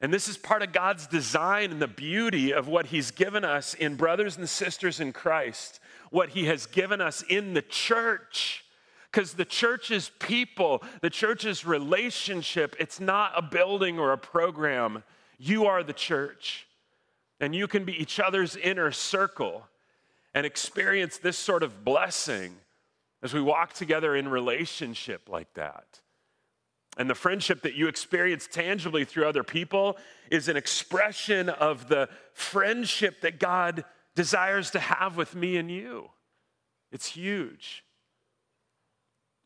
And 0.00 0.14
this 0.14 0.28
is 0.28 0.36
part 0.36 0.62
of 0.62 0.72
God's 0.72 1.06
design 1.06 1.72
and 1.72 1.82
the 1.82 1.88
beauty 1.88 2.52
of 2.52 2.68
what 2.68 2.86
He's 2.86 3.10
given 3.10 3.44
us 3.44 3.74
in 3.74 3.96
brothers 3.96 4.36
and 4.36 4.48
sisters 4.48 5.00
in 5.00 5.12
Christ, 5.12 5.80
what 6.10 6.30
He 6.30 6.44
has 6.46 6.66
given 6.66 7.00
us 7.00 7.22
in 7.28 7.54
the 7.54 7.62
church. 7.62 8.64
Because 9.10 9.32
the 9.32 9.44
church 9.44 9.90
is 9.90 10.10
people, 10.20 10.82
the 11.00 11.10
church 11.10 11.44
is 11.44 11.64
relationship. 11.64 12.76
It's 12.78 13.00
not 13.00 13.32
a 13.34 13.42
building 13.42 13.98
or 13.98 14.12
a 14.12 14.18
program. 14.18 15.02
You 15.38 15.64
are 15.66 15.82
the 15.82 15.92
church, 15.92 16.66
and 17.40 17.54
you 17.54 17.66
can 17.66 17.84
be 17.84 18.00
each 18.00 18.20
other's 18.20 18.56
inner 18.56 18.92
circle 18.92 19.66
and 20.34 20.44
experience 20.44 21.16
this 21.16 21.38
sort 21.38 21.62
of 21.62 21.84
blessing 21.84 22.56
as 23.26 23.34
we 23.34 23.40
walk 23.40 23.72
together 23.72 24.14
in 24.14 24.28
relationship 24.28 25.28
like 25.28 25.52
that. 25.54 26.00
And 26.96 27.10
the 27.10 27.14
friendship 27.16 27.62
that 27.62 27.74
you 27.74 27.88
experience 27.88 28.48
tangibly 28.50 29.04
through 29.04 29.26
other 29.26 29.42
people 29.42 29.98
is 30.30 30.48
an 30.48 30.56
expression 30.56 31.48
of 31.48 31.88
the 31.88 32.08
friendship 32.34 33.22
that 33.22 33.40
God 33.40 33.84
desires 34.14 34.70
to 34.70 34.78
have 34.78 35.16
with 35.16 35.34
me 35.34 35.56
and 35.56 35.68
you. 35.68 36.10
It's 36.92 37.08
huge. 37.08 37.84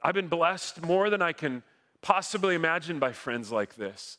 I've 0.02 0.14
been 0.14 0.28
blessed 0.28 0.82
more 0.82 1.08
than 1.08 1.22
I 1.22 1.32
can 1.32 1.62
possibly 2.02 2.54
imagine 2.54 2.98
by 2.98 3.12
friends 3.12 3.50
like 3.50 3.76
this. 3.76 4.18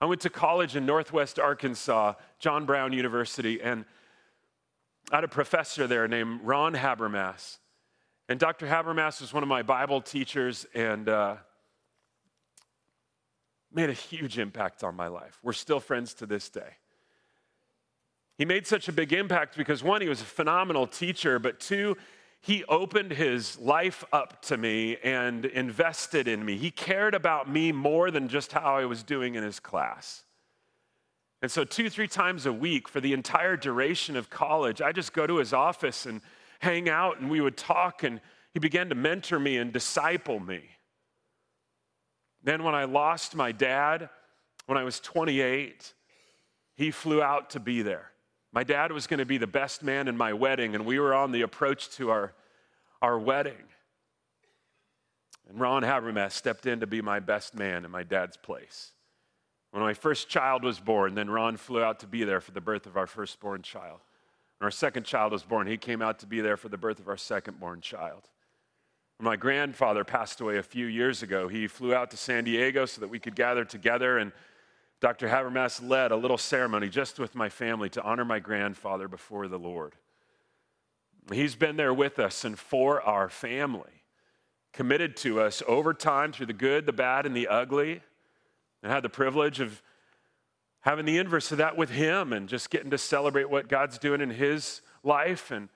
I 0.00 0.06
went 0.06 0.20
to 0.20 0.30
college 0.30 0.76
in 0.76 0.86
Northwest 0.86 1.40
Arkansas, 1.40 2.14
John 2.38 2.66
Brown 2.66 2.92
University, 2.92 3.60
and 3.60 3.84
I 5.10 5.16
had 5.16 5.24
a 5.24 5.28
professor 5.28 5.88
there 5.88 6.06
named 6.06 6.42
Ron 6.44 6.74
Habermas. 6.74 7.58
And 8.28 8.38
Dr. 8.38 8.66
Habermas 8.66 9.20
was 9.20 9.32
one 9.32 9.42
of 9.42 9.48
my 9.48 9.62
Bible 9.62 10.00
teachers 10.00 10.66
and 10.74 11.08
uh, 11.08 11.36
made 13.72 13.90
a 13.90 13.94
huge 13.94 14.38
impact 14.38 14.84
on 14.84 14.94
my 14.94 15.08
life. 15.08 15.38
We're 15.42 15.52
still 15.52 15.80
friends 15.80 16.14
to 16.14 16.26
this 16.26 16.48
day. 16.48 16.76
He 18.38 18.44
made 18.44 18.66
such 18.66 18.88
a 18.88 18.92
big 18.92 19.12
impact 19.12 19.56
because, 19.56 19.82
one, 19.82 20.00
he 20.00 20.08
was 20.08 20.20
a 20.20 20.26
phenomenal 20.26 20.86
teacher, 20.86 21.38
but 21.38 21.60
two, 21.60 21.96
he 22.40 22.64
opened 22.64 23.12
his 23.12 23.58
life 23.58 24.04
up 24.12 24.42
to 24.42 24.56
me 24.56 24.96
and 25.04 25.44
invested 25.44 26.26
in 26.26 26.44
me. 26.44 26.56
He 26.56 26.70
cared 26.70 27.14
about 27.14 27.48
me 27.48 27.70
more 27.70 28.10
than 28.10 28.28
just 28.28 28.52
how 28.52 28.76
I 28.76 28.84
was 28.84 29.02
doing 29.02 29.36
in 29.36 29.44
his 29.44 29.60
class. 29.60 30.24
And 31.40 31.50
so, 31.50 31.64
two, 31.64 31.90
three 31.90 32.08
times 32.08 32.46
a 32.46 32.52
week 32.52 32.88
for 32.88 33.00
the 33.00 33.12
entire 33.12 33.56
duration 33.56 34.16
of 34.16 34.30
college, 34.30 34.80
I 34.80 34.92
just 34.92 35.12
go 35.12 35.26
to 35.26 35.36
his 35.36 35.52
office 35.52 36.06
and 36.06 36.20
hang 36.62 36.88
out 36.88 37.18
and 37.18 37.28
we 37.28 37.40
would 37.40 37.56
talk, 37.56 38.04
and 38.04 38.20
he 38.54 38.60
began 38.60 38.88
to 38.88 38.94
mentor 38.94 39.38
me 39.38 39.58
and 39.58 39.72
disciple 39.72 40.38
me. 40.38 40.62
Then, 42.44 42.62
when 42.62 42.74
I 42.74 42.84
lost 42.84 43.34
my 43.34 43.52
dad, 43.52 44.08
when 44.66 44.78
I 44.78 44.84
was 44.84 45.00
28, 45.00 45.92
he 46.76 46.90
flew 46.90 47.22
out 47.22 47.50
to 47.50 47.60
be 47.60 47.82
there. 47.82 48.10
My 48.52 48.64
dad 48.64 48.92
was 48.92 49.06
going 49.06 49.18
to 49.18 49.26
be 49.26 49.38
the 49.38 49.46
best 49.46 49.82
man 49.82 50.08
in 50.08 50.16
my 50.16 50.32
wedding, 50.32 50.74
and 50.74 50.86
we 50.86 50.98
were 50.98 51.14
on 51.14 51.32
the 51.32 51.42
approach 51.42 51.90
to 51.96 52.10
our, 52.10 52.32
our 53.00 53.18
wedding. 53.18 53.64
And 55.48 55.60
Ron 55.60 55.82
Habermas 55.82 56.32
stepped 56.32 56.66
in 56.66 56.80
to 56.80 56.86
be 56.86 57.02
my 57.02 57.20
best 57.20 57.54
man 57.54 57.84
in 57.84 57.90
my 57.90 58.02
dad's 58.02 58.36
place. 58.36 58.92
When 59.70 59.82
my 59.82 59.94
first 59.94 60.28
child 60.28 60.64
was 60.64 60.78
born, 60.78 61.14
then 61.14 61.30
Ron 61.30 61.56
flew 61.56 61.82
out 61.82 62.00
to 62.00 62.06
be 62.06 62.24
there 62.24 62.40
for 62.40 62.52
the 62.52 62.60
birth 62.60 62.86
of 62.86 62.96
our 62.96 63.06
firstborn 63.06 63.62
child. 63.62 64.00
Our 64.62 64.70
second 64.70 65.04
child 65.04 65.32
was 65.32 65.42
born, 65.42 65.66
he 65.66 65.76
came 65.76 66.02
out 66.02 66.20
to 66.20 66.26
be 66.26 66.40
there 66.40 66.56
for 66.56 66.68
the 66.68 66.76
birth 66.76 66.98
of 66.98 67.08
our 67.08 67.16
second 67.16 67.58
born 67.58 67.80
child. 67.80 68.28
When 69.18 69.24
my 69.24 69.36
grandfather 69.36 70.04
passed 70.04 70.40
away 70.40 70.58
a 70.58 70.62
few 70.62 70.86
years 70.86 71.22
ago, 71.22 71.48
he 71.48 71.66
flew 71.66 71.94
out 71.94 72.10
to 72.12 72.16
San 72.16 72.44
Diego 72.44 72.86
so 72.86 73.00
that 73.00 73.08
we 73.08 73.18
could 73.18 73.34
gather 73.34 73.64
together, 73.64 74.18
and 74.18 74.32
Dr. 75.00 75.28
Habermas 75.28 75.86
led 75.86 76.12
a 76.12 76.16
little 76.16 76.38
ceremony 76.38 76.88
just 76.88 77.18
with 77.18 77.34
my 77.34 77.48
family 77.48 77.88
to 77.90 78.02
honor 78.02 78.24
my 78.24 78.38
grandfather 78.38 79.08
before 79.08 79.48
the 79.48 79.58
Lord. 79.58 79.94
He's 81.32 81.54
been 81.54 81.76
there 81.76 81.94
with 81.94 82.18
us 82.18 82.44
and 82.44 82.58
for 82.58 83.02
our 83.02 83.28
family, 83.28 84.04
committed 84.72 85.16
to 85.18 85.40
us 85.40 85.62
over 85.66 85.92
time 85.92 86.32
through 86.32 86.46
the 86.46 86.52
good, 86.52 86.86
the 86.86 86.92
bad, 86.92 87.26
and 87.26 87.36
the 87.36 87.48
ugly 87.48 88.00
and 88.82 88.92
had 88.92 89.02
the 89.02 89.08
privilege 89.08 89.60
of 89.60 89.82
having 90.82 91.04
the 91.04 91.18
inverse 91.18 91.50
of 91.50 91.58
that 91.58 91.76
with 91.76 91.90
him 91.90 92.32
and 92.32 92.48
just 92.48 92.70
getting 92.70 92.90
to 92.90 92.98
celebrate 92.98 93.48
what 93.48 93.68
God's 93.68 93.98
doing 93.98 94.20
in 94.20 94.30
his 94.30 94.82
life 95.02 95.50
and 95.50 95.68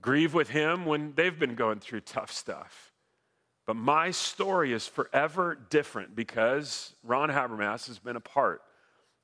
grieve 0.00 0.34
with 0.34 0.50
him 0.50 0.86
when 0.86 1.14
they've 1.14 1.38
been 1.38 1.54
going 1.54 1.80
through 1.80 2.00
tough 2.00 2.30
stuff. 2.30 2.92
But 3.66 3.74
my 3.74 4.12
story 4.12 4.72
is 4.72 4.86
forever 4.86 5.58
different 5.70 6.14
because 6.14 6.94
Ron 7.02 7.30
Habermas 7.30 7.88
has 7.88 7.98
been 7.98 8.16
a 8.16 8.20
part 8.20 8.62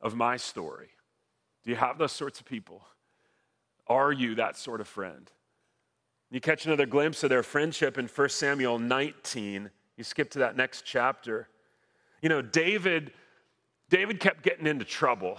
of 0.01 0.17
my 0.17 0.37
story. 0.37 0.89
Do 1.63 1.71
you 1.71 1.77
have 1.77 1.99
those 1.99 2.13
sorts 2.13 2.41
of 2.41 2.47
people? 2.47 2.83
Are 3.87 4.13
you 4.13 4.35
that 4.37 4.57
sort 4.57 4.81
of 4.81 4.89
friend? 4.89 5.31
You 6.31 6.41
catch 6.41 6.67
another 6.67 6.87
glimpse 6.87 7.23
of 7.23 7.31
their 7.31 7.43
friendship 7.43 7.99
in 7.99 8.07
1 8.07 8.29
Samuel 8.31 8.79
19. 8.79 9.71
You 9.97 10.05
skip 10.05 10.31
to 10.31 10.39
that 10.41 10.57
next 10.57 10.83
chapter. 10.85 11.49
You 12.23 12.31
know, 12.31 12.41
David, 12.41 13.13
David 13.93 14.21
kept 14.21 14.43
getting 14.43 14.67
into 14.67 14.87
trouble. 14.87 15.37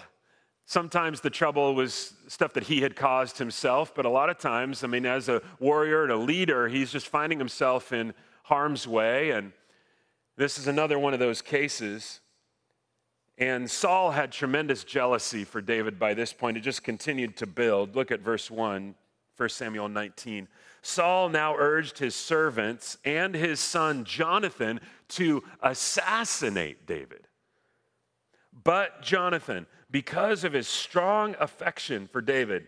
Sometimes 0.67 1.21
the 1.21 1.31
trouble 1.31 1.73
was 1.73 2.13
stuff 2.27 2.53
that 2.53 2.61
he 2.61 2.81
had 2.81 2.95
caused 2.95 3.39
himself, 3.39 3.95
but 3.95 4.05
a 4.05 4.09
lot 4.09 4.29
of 4.29 4.37
times, 4.37 4.83
I 4.83 4.87
mean, 4.87 5.07
as 5.07 5.27
a 5.27 5.41
warrior 5.59 6.03
and 6.03 6.11
a 6.11 6.17
leader, 6.17 6.67
he's 6.67 6.91
just 6.91 7.07
finding 7.07 7.39
himself 7.39 7.91
in 7.91 8.13
harm's 8.43 8.87
way. 8.87 9.31
And 9.31 9.53
this 10.37 10.59
is 10.59 10.67
another 10.67 10.99
one 10.99 11.15
of 11.15 11.19
those 11.19 11.41
cases. 11.41 12.19
And 13.39 13.71
Saul 13.71 14.11
had 14.11 14.31
tremendous 14.31 14.83
jealousy 14.83 15.45
for 15.45 15.59
David 15.59 15.97
by 15.97 16.13
this 16.13 16.31
point. 16.31 16.55
It 16.55 16.59
just 16.59 16.83
continued 16.83 17.35
to 17.37 17.47
build. 17.47 17.95
Look 17.95 18.11
at 18.11 18.19
verse 18.19 18.51
1, 18.51 18.93
1 19.35 19.49
Samuel 19.49 19.89
19. 19.89 20.47
Saul 20.83 21.27
now 21.27 21.55
urged 21.57 21.97
his 21.97 22.13
servants 22.13 22.99
and 23.03 23.33
his 23.33 23.59
son 23.59 24.05
Jonathan 24.05 24.79
to 25.07 25.43
assassinate 25.63 26.85
David. 26.85 27.27
But 28.63 29.01
Jonathan, 29.01 29.65
because 29.89 30.43
of 30.43 30.53
his 30.53 30.67
strong 30.67 31.35
affection 31.39 32.07
for 32.07 32.21
David, 32.21 32.67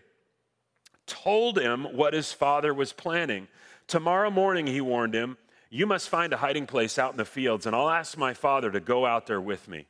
told 1.06 1.58
him 1.58 1.84
what 1.84 2.14
his 2.14 2.32
father 2.32 2.74
was 2.74 2.92
planning. 2.92 3.48
Tomorrow 3.86 4.30
morning, 4.30 4.66
he 4.66 4.80
warned 4.80 5.14
him, 5.14 5.36
you 5.70 5.86
must 5.86 6.08
find 6.08 6.32
a 6.32 6.38
hiding 6.38 6.66
place 6.66 6.98
out 6.98 7.12
in 7.12 7.16
the 7.16 7.24
fields, 7.24 7.66
and 7.66 7.74
I'll 7.74 7.90
ask 7.90 8.16
my 8.16 8.34
father 8.34 8.70
to 8.70 8.80
go 8.80 9.04
out 9.04 9.26
there 9.26 9.40
with 9.40 9.68
me. 9.68 9.86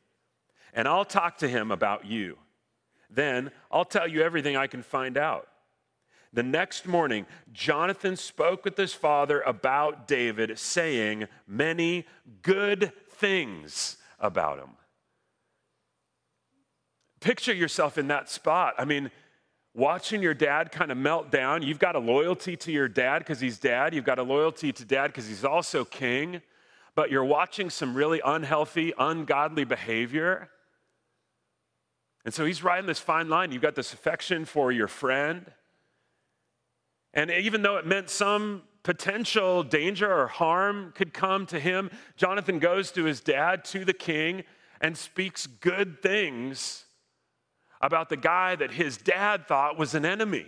And 0.73 0.87
I'll 0.87 1.05
talk 1.05 1.37
to 1.39 1.47
him 1.47 1.71
about 1.71 2.05
you. 2.05 2.37
Then 3.09 3.51
I'll 3.71 3.85
tell 3.85 4.07
you 4.07 4.21
everything 4.21 4.57
I 4.57 4.67
can 4.67 4.83
find 4.83 5.17
out. 5.17 5.47
The 6.33 6.43
next 6.43 6.85
morning, 6.85 7.25
Jonathan 7.53 8.15
spoke 8.15 8.65
with 8.65 8.75
his 8.75 8.93
father 8.93 9.41
about 9.41 10.07
David, 10.07 10.59
saying 10.59 11.27
many 11.47 12.05
good 12.41 12.91
things 13.09 13.97
about 14.19 14.59
him. 14.59 14.71
Picture 17.27 17.53
yourself 17.53 17.97
in 17.97 18.07
that 18.07 18.29
spot. 18.29 18.73
I 18.77 18.85
mean, 18.85 19.11
watching 19.73 20.21
your 20.21 20.33
dad 20.33 20.71
kind 20.71 20.93
of 20.93 20.97
melt 20.97 21.29
down. 21.29 21.61
You've 21.61 21.77
got 21.77 21.97
a 21.97 21.99
loyalty 21.99 22.55
to 22.55 22.71
your 22.71 22.87
dad 22.87 23.19
because 23.19 23.41
he's 23.41 23.59
dad, 23.59 23.93
you've 23.93 24.05
got 24.05 24.17
a 24.17 24.23
loyalty 24.23 24.71
to 24.71 24.85
dad 24.85 25.07
because 25.07 25.27
he's 25.27 25.43
also 25.43 25.83
king, 25.83 26.41
but 26.95 27.11
you're 27.11 27.25
watching 27.25 27.69
some 27.69 27.95
really 27.95 28.21
unhealthy, 28.23 28.93
ungodly 28.97 29.65
behavior. 29.65 30.47
And 32.23 32.33
so 32.33 32.45
he's 32.45 32.63
riding 32.63 32.87
this 32.87 32.99
fine 32.99 33.27
line. 33.27 33.51
You've 33.51 33.61
got 33.61 33.75
this 33.75 33.91
affection 33.91 34.45
for 34.45 34.71
your 34.71 34.87
friend. 34.87 35.51
And 37.13 37.29
even 37.29 37.61
though 37.61 37.75
it 37.75 37.85
meant 37.85 38.09
some 38.09 38.61
potential 38.83 39.63
danger 39.63 40.09
or 40.09 40.27
harm 40.27 40.93
could 40.95 41.13
come 41.13 41.45
to 41.47 41.59
him, 41.59 41.91
Jonathan 42.15 42.59
goes 42.59 42.89
to 42.91 43.03
his 43.03 43.19
dad, 43.19 43.65
to 43.65 43.83
the 43.83 43.91
king, 43.91 44.45
and 44.79 44.97
speaks 44.97 45.45
good 45.45 46.01
things 46.01 46.85
about 47.81 48.09
the 48.09 48.17
guy 48.17 48.55
that 48.55 48.71
his 48.71 48.97
dad 48.97 49.47
thought 49.47 49.77
was 49.77 49.93
an 49.93 50.05
enemy. 50.05 50.47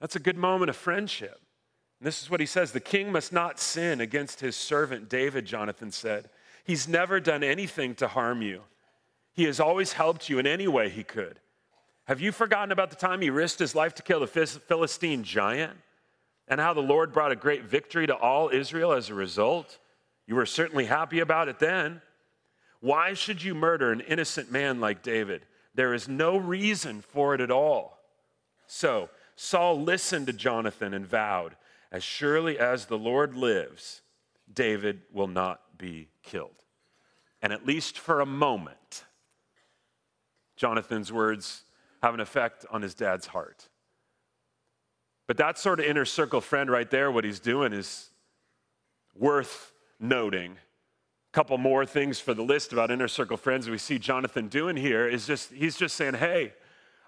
That's 0.00 0.16
a 0.16 0.20
good 0.20 0.36
moment 0.36 0.68
of 0.70 0.76
friendship. 0.76 1.40
And 2.00 2.06
this 2.06 2.22
is 2.22 2.28
what 2.28 2.40
he 2.40 2.46
says 2.46 2.72
The 2.72 2.80
king 2.80 3.12
must 3.12 3.32
not 3.32 3.60
sin 3.60 4.00
against 4.00 4.40
his 4.40 4.56
servant 4.56 5.08
David, 5.08 5.46
Jonathan 5.46 5.92
said. 5.92 6.28
He's 6.64 6.88
never 6.88 7.20
done 7.20 7.42
anything 7.42 7.94
to 7.96 8.08
harm 8.08 8.42
you, 8.42 8.62
he 9.32 9.44
has 9.44 9.60
always 9.60 9.92
helped 9.92 10.28
you 10.28 10.38
in 10.38 10.46
any 10.46 10.68
way 10.68 10.88
he 10.88 11.04
could. 11.04 11.38
Have 12.06 12.20
you 12.20 12.32
forgotten 12.32 12.72
about 12.72 12.90
the 12.90 12.96
time 12.96 13.20
he 13.20 13.30
risked 13.30 13.60
his 13.60 13.74
life 13.74 13.94
to 13.94 14.02
kill 14.02 14.20
the 14.20 14.26
Philistine 14.26 15.22
giant? 15.22 15.78
And 16.48 16.60
how 16.60 16.74
the 16.74 16.80
Lord 16.80 17.12
brought 17.12 17.32
a 17.32 17.36
great 17.36 17.62
victory 17.64 18.06
to 18.08 18.16
all 18.16 18.48
Israel 18.48 18.92
as 18.92 19.08
a 19.08 19.14
result? 19.14 19.78
You 20.26 20.34
were 20.34 20.44
certainly 20.44 20.86
happy 20.86 21.20
about 21.20 21.48
it 21.48 21.60
then. 21.60 22.02
Why 22.80 23.14
should 23.14 23.42
you 23.42 23.54
murder 23.54 23.92
an 23.92 24.00
innocent 24.00 24.50
man 24.50 24.80
like 24.80 25.02
David? 25.02 25.46
There 25.74 25.94
is 25.94 26.08
no 26.08 26.36
reason 26.36 27.00
for 27.00 27.34
it 27.34 27.40
at 27.40 27.50
all. 27.50 27.98
So 28.66 29.08
Saul 29.36 29.80
listened 29.80 30.26
to 30.26 30.32
Jonathan 30.32 30.94
and 30.94 31.06
vowed, 31.06 31.56
As 31.90 32.04
surely 32.04 32.58
as 32.58 32.86
the 32.86 32.98
Lord 32.98 33.34
lives, 33.34 34.02
David 34.52 35.02
will 35.12 35.28
not 35.28 35.60
be 35.78 36.08
killed. 36.22 36.64
And 37.40 37.52
at 37.52 37.66
least 37.66 37.98
for 37.98 38.20
a 38.20 38.26
moment, 38.26 39.04
Jonathan's 40.56 41.12
words 41.12 41.64
have 42.02 42.14
an 42.14 42.20
effect 42.20 42.64
on 42.70 42.82
his 42.82 42.94
dad's 42.94 43.26
heart. 43.26 43.68
But 45.26 45.36
that 45.38 45.58
sort 45.58 45.80
of 45.80 45.86
inner 45.86 46.04
circle 46.04 46.40
friend 46.40 46.70
right 46.70 46.90
there, 46.90 47.10
what 47.10 47.24
he's 47.24 47.40
doing 47.40 47.72
is 47.72 48.10
worth 49.14 49.72
noting. 49.98 50.56
Couple 51.32 51.56
more 51.56 51.86
things 51.86 52.20
for 52.20 52.34
the 52.34 52.42
list 52.42 52.72
about 52.72 52.90
inner 52.90 53.08
circle 53.08 53.38
friends 53.38 53.68
we 53.68 53.78
see 53.78 53.98
Jonathan 53.98 54.48
doing 54.48 54.76
here 54.76 55.08
is 55.08 55.26
just, 55.26 55.50
he's 55.50 55.76
just 55.76 55.96
saying, 55.96 56.14
hey, 56.14 56.52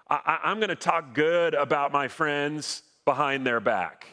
I, 0.09 0.39
I'm 0.43 0.57
going 0.57 0.69
to 0.69 0.75
talk 0.75 1.13
good 1.13 1.53
about 1.53 1.91
my 1.91 2.07
friends 2.07 2.81
behind 3.05 3.45
their 3.45 3.59
back. 3.59 4.07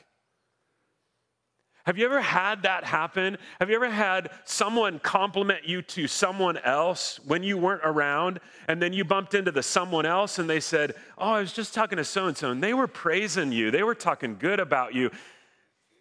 Have 1.84 1.98
you 1.98 2.04
ever 2.04 2.20
had 2.20 2.62
that 2.62 2.84
happen? 2.84 3.38
Have 3.58 3.68
you 3.68 3.74
ever 3.74 3.90
had 3.90 4.30
someone 4.44 5.00
compliment 5.00 5.66
you 5.66 5.82
to 5.82 6.06
someone 6.06 6.56
else 6.58 7.18
when 7.26 7.42
you 7.42 7.58
weren't 7.58 7.82
around, 7.82 8.38
and 8.68 8.80
then 8.80 8.92
you 8.92 9.04
bumped 9.04 9.34
into 9.34 9.50
the 9.50 9.64
someone 9.64 10.06
else 10.06 10.38
and 10.38 10.48
they 10.48 10.60
said, 10.60 10.94
Oh, 11.18 11.32
I 11.32 11.40
was 11.40 11.52
just 11.52 11.74
talking 11.74 11.96
to 11.96 12.04
so 12.04 12.26
and 12.26 12.36
so, 12.36 12.50
and 12.52 12.62
they 12.62 12.72
were 12.72 12.86
praising 12.86 13.50
you, 13.50 13.72
they 13.72 13.82
were 13.82 13.96
talking 13.96 14.36
good 14.38 14.60
about 14.60 14.94
you. 14.94 15.10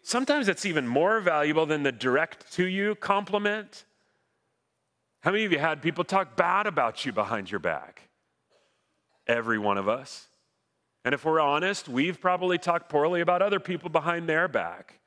Sometimes 0.04 0.48
it's 0.48 0.66
even 0.66 0.88
more 0.88 1.20
valuable 1.20 1.66
than 1.66 1.82
the 1.82 1.92
direct 1.92 2.52
to 2.54 2.66
you 2.66 2.96
compliment. 2.96 3.86
How 5.22 5.32
many 5.32 5.46
of 5.46 5.52
you 5.52 5.60
had 5.60 5.82
people 5.82 6.04
talk 6.04 6.36
bad 6.36 6.66
about 6.68 7.06
you 7.06 7.12
behind 7.12 7.50
your 7.50 7.60
back? 7.60 8.10
Every 9.28 9.60
one 9.60 9.78
of 9.78 9.88
us. 9.88 10.28
And 11.06 11.14
if 11.14 11.26
we're 11.26 11.40
honest, 11.40 11.88
we've 11.88 12.20
probably 12.20 12.58
talked 12.58 12.90
poorly 12.90 13.22
about 13.22 13.42
other 13.42 13.60
people 13.60 13.90
behind 13.90 14.28
their 14.28 14.48
back. 14.48 15.00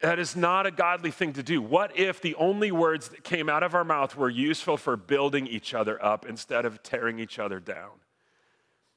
That 0.00 0.18
is 0.18 0.36
not 0.36 0.66
a 0.66 0.70
godly 0.70 1.10
thing 1.10 1.32
to 1.34 1.42
do. 1.42 1.62
What 1.62 1.98
if 1.98 2.20
the 2.20 2.34
only 2.36 2.70
words 2.70 3.08
that 3.08 3.24
came 3.24 3.48
out 3.48 3.62
of 3.62 3.74
our 3.74 3.84
mouth 3.84 4.14
were 4.16 4.28
useful 4.28 4.76
for 4.76 4.96
building 4.96 5.46
each 5.46 5.74
other 5.74 6.02
up 6.04 6.26
instead 6.26 6.64
of 6.64 6.82
tearing 6.82 7.18
each 7.18 7.38
other 7.38 7.58
down? 7.60 7.92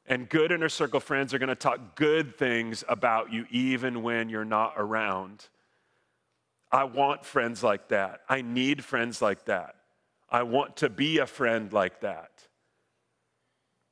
And 0.06 0.28
good 0.28 0.52
inner 0.52 0.70
circle 0.70 1.00
friends 1.00 1.34
are 1.34 1.39
going 1.39 1.50
to 1.50 1.56
talk 1.56 1.96
good 1.96 2.38
things 2.38 2.84
about 2.89 3.32
you 3.32 3.46
even 3.50 4.04
when 4.04 4.30
you're 4.30 4.44
not 4.44 4.74
around. 4.76 5.48
I 6.72 6.84
want 6.84 7.26
friends 7.26 7.63
like 7.63 7.88
that. 7.89 8.22
I 8.28 8.42
need 8.42 8.84
friends 8.84 9.22
like 9.22 9.46
that. 9.46 9.76
I 10.32 10.44
want 10.44 10.78
to 10.78 10.89
be 10.89 11.18
a 11.18 11.26
friend 11.26 11.72
like 11.74 12.02
that. 12.02 12.32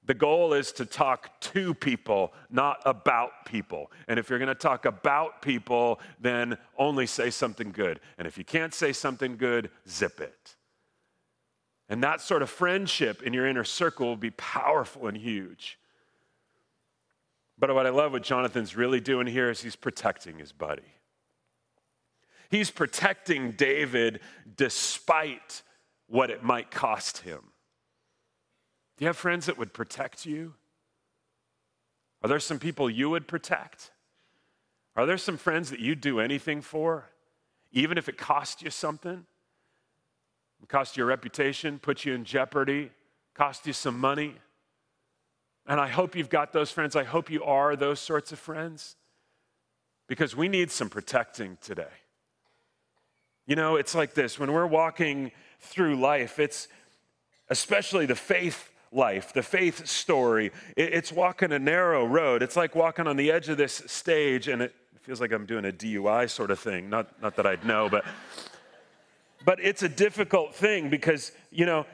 The 0.05 0.13
goal 0.13 0.53
is 0.53 0.71
to 0.73 0.85
talk 0.85 1.39
to 1.41 1.73
people, 1.73 2.33
not 2.49 2.81
about 2.85 3.45
people. 3.45 3.91
And 4.07 4.17
if 4.17 4.29
you're 4.29 4.39
going 4.39 4.47
to 4.47 4.55
talk 4.55 4.85
about 4.85 5.41
people, 5.41 5.99
then 6.19 6.57
only 6.77 7.05
say 7.05 7.29
something 7.29 7.71
good. 7.71 7.99
And 8.17 8.25
if 8.25 8.37
you 8.37 8.45
can't 8.45 8.73
say 8.73 8.93
something 8.93 9.35
good, 9.35 9.69
zip 9.87 10.21
it. 10.21 10.55
And 11.89 12.01
that 12.03 12.21
sort 12.21 12.41
of 12.41 12.49
friendship 12.49 13.21
in 13.21 13.33
your 13.33 13.45
inner 13.45 13.65
circle 13.65 14.07
will 14.07 14.15
be 14.15 14.31
powerful 14.31 15.07
and 15.07 15.17
huge. 15.17 15.77
But 17.57 17.73
what 17.73 17.85
I 17.85 17.89
love 17.89 18.13
what 18.13 18.23
Jonathan's 18.23 18.77
really 18.77 19.01
doing 19.01 19.27
here 19.27 19.49
is 19.49 19.61
he's 19.61 19.75
protecting 19.75 20.39
his 20.39 20.53
buddy. 20.53 20.93
He's 22.49 22.71
protecting 22.71 23.51
David 23.51 24.21
despite 24.55 25.63
what 26.07 26.29
it 26.29 26.43
might 26.43 26.71
cost 26.71 27.19
him. 27.19 27.41
Do 28.97 29.05
you 29.05 29.07
have 29.07 29.17
friends 29.17 29.45
that 29.45 29.57
would 29.57 29.73
protect 29.73 30.25
you? 30.25 30.55
Are 32.23 32.29
there 32.29 32.39
some 32.39 32.59
people 32.59 32.89
you 32.89 33.09
would 33.09 33.27
protect? 33.27 33.91
Are 34.95 35.05
there 35.05 35.17
some 35.17 35.37
friends 35.37 35.69
that 35.69 35.79
you'd 35.79 36.01
do 36.01 36.19
anything 36.19 36.61
for, 36.61 37.05
even 37.71 37.97
if 37.97 38.09
it 38.09 38.17
cost 38.17 38.63
you 38.63 38.71
something? 38.71 39.25
It 40.63 40.69
cost 40.69 40.97
you 40.97 41.03
a 41.03 41.05
reputation, 41.05 41.77
put 41.77 42.03
you 42.03 42.15
in 42.15 42.23
jeopardy, 42.23 42.89
cost 43.35 43.67
you 43.67 43.73
some 43.73 43.99
money. 43.99 44.35
And 45.67 45.79
I 45.79 45.87
hope 45.87 46.15
you've 46.15 46.29
got 46.29 46.53
those 46.53 46.71
friends. 46.71 46.95
I 46.95 47.03
hope 47.03 47.29
you 47.29 47.43
are 47.43 47.75
those 47.75 47.99
sorts 47.99 48.31
of 48.31 48.39
friends 48.39 48.95
because 50.07 50.35
we 50.35 50.47
need 50.47 50.71
some 50.71 50.89
protecting 50.89 51.57
today. 51.61 51.85
You 53.45 53.55
know, 53.55 53.75
it's 53.75 53.93
like 53.93 54.13
this 54.13 54.39
when 54.39 54.51
we're 54.51 54.65
walking 54.65 55.31
through 55.59 55.95
life, 55.95 56.39
it's 56.39 56.67
especially 57.49 58.05
the 58.05 58.15
faith 58.15 58.71
life, 58.91 59.33
the 59.33 59.43
faith 59.43 59.87
story. 59.87 60.51
It's 60.75 61.11
walking 61.11 61.51
a 61.51 61.59
narrow 61.59 62.05
road. 62.05 62.41
It's 62.41 62.55
like 62.55 62.75
walking 62.75 63.07
on 63.07 63.17
the 63.17 63.31
edge 63.31 63.49
of 63.49 63.57
this 63.57 63.83
stage, 63.87 64.47
and 64.47 64.61
it 64.61 64.73
feels 65.01 65.21
like 65.21 65.31
I'm 65.31 65.45
doing 65.45 65.65
a 65.65 65.71
DUI 65.71 66.29
sort 66.29 66.51
of 66.51 66.59
thing. 66.59 66.89
Not, 66.89 67.21
not 67.21 67.35
that 67.35 67.45
I'd 67.45 67.65
know, 67.65 67.89
but, 67.89 68.05
but 69.45 69.59
it's 69.61 69.83
a 69.83 69.89
difficult 69.89 70.55
thing 70.55 70.89
because, 70.89 71.31
you 71.51 71.65
know, 71.65 71.85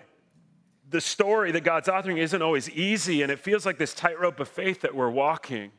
the 0.90 1.02
story 1.02 1.52
that 1.52 1.64
God's 1.64 1.88
authoring 1.88 2.18
isn't 2.18 2.42
always 2.42 2.70
easy, 2.70 3.22
and 3.22 3.32
it 3.32 3.40
feels 3.40 3.66
like 3.66 3.78
this 3.78 3.94
tightrope 3.94 4.40
of 4.40 4.48
faith 4.48 4.82
that 4.82 4.94
we're 4.96 5.10
walking. 5.10 5.72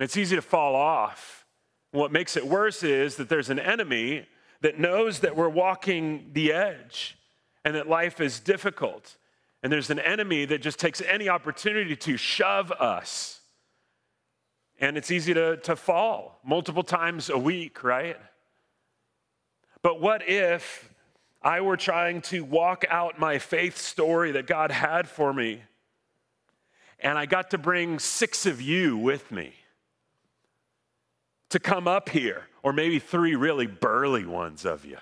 It's 0.00 0.16
easy 0.16 0.36
to 0.36 0.42
fall 0.42 0.74
off. 0.74 1.46
what 1.92 2.10
makes 2.10 2.36
it 2.36 2.44
worse 2.44 2.82
is 2.82 3.14
that 3.16 3.28
there's 3.28 3.50
an 3.50 3.60
enemy 3.60 4.26
that 4.64 4.78
knows 4.78 5.20
that 5.20 5.36
we're 5.36 5.46
walking 5.46 6.30
the 6.32 6.50
edge 6.50 7.18
and 7.66 7.74
that 7.74 7.86
life 7.86 8.18
is 8.18 8.40
difficult. 8.40 9.18
And 9.62 9.70
there's 9.70 9.90
an 9.90 9.98
enemy 9.98 10.46
that 10.46 10.62
just 10.62 10.78
takes 10.78 11.02
any 11.02 11.28
opportunity 11.28 11.94
to 11.94 12.16
shove 12.16 12.72
us. 12.72 13.42
And 14.80 14.96
it's 14.96 15.10
easy 15.10 15.34
to, 15.34 15.58
to 15.58 15.76
fall 15.76 16.40
multiple 16.42 16.82
times 16.82 17.28
a 17.28 17.36
week, 17.36 17.84
right? 17.84 18.16
But 19.82 20.00
what 20.00 20.26
if 20.26 20.90
I 21.42 21.60
were 21.60 21.76
trying 21.76 22.22
to 22.22 22.42
walk 22.42 22.86
out 22.88 23.18
my 23.18 23.38
faith 23.38 23.76
story 23.76 24.32
that 24.32 24.46
God 24.46 24.70
had 24.70 25.06
for 25.06 25.34
me, 25.34 25.60
and 27.00 27.18
I 27.18 27.26
got 27.26 27.50
to 27.50 27.58
bring 27.58 27.98
six 27.98 28.46
of 28.46 28.62
you 28.62 28.96
with 28.96 29.30
me 29.30 29.52
to 31.50 31.58
come 31.58 31.86
up 31.86 32.08
here, 32.08 32.44
or 32.64 32.72
maybe 32.72 32.98
three 32.98 33.36
really 33.36 33.68
burly 33.68 34.26
ones 34.26 34.64
of 34.64 34.84
you, 34.84 34.98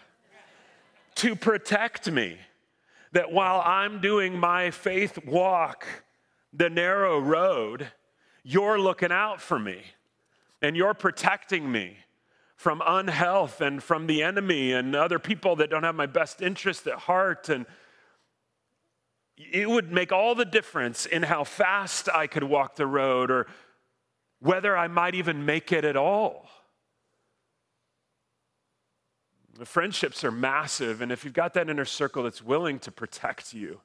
to 1.14 1.34
protect 1.34 2.10
me? 2.10 2.36
that 3.12 3.30
while 3.30 3.62
I'm 3.64 4.00
doing 4.00 4.38
my 4.38 4.70
faith 4.70 5.24
walk, 5.24 5.86
the 6.52 6.70
narrow 6.70 7.18
road, 7.18 7.88
you're 8.42 8.80
looking 8.80 9.12
out 9.12 9.40
for 9.40 9.58
me 9.58 9.82
and 10.60 10.76
you're 10.76 10.94
protecting 10.94 11.70
me 11.70 11.98
from 12.56 12.82
unhealth 12.84 13.60
and 13.60 13.82
from 13.82 14.06
the 14.06 14.22
enemy 14.22 14.72
and 14.72 14.96
other 14.96 15.18
people 15.18 15.56
that 15.56 15.70
don't 15.70 15.82
have 15.82 15.94
my 15.94 16.06
best 16.06 16.40
interest 16.40 16.86
at 16.86 16.94
heart. 16.94 17.48
And 17.48 17.66
it 19.36 19.68
would 19.68 19.92
make 19.92 20.12
all 20.12 20.34
the 20.34 20.44
difference 20.44 21.04
in 21.04 21.24
how 21.24 21.44
fast 21.44 22.08
I 22.08 22.26
could 22.26 22.44
walk 22.44 22.76
the 22.76 22.86
road 22.86 23.30
or 23.30 23.46
whether 24.40 24.76
I 24.76 24.88
might 24.88 25.14
even 25.14 25.44
make 25.44 25.70
it 25.70 25.84
at 25.84 25.96
all. 25.96 26.48
The 29.58 29.66
friendships 29.66 30.24
are 30.24 30.30
massive, 30.30 31.02
and 31.02 31.12
if 31.12 31.24
you've 31.24 31.34
got 31.34 31.54
that 31.54 31.68
inner 31.68 31.84
circle 31.84 32.22
that's 32.22 32.42
willing 32.42 32.78
to 32.80 32.90
protect 32.90 33.52
you 33.52 33.80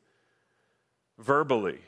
verbally, 1.20 1.80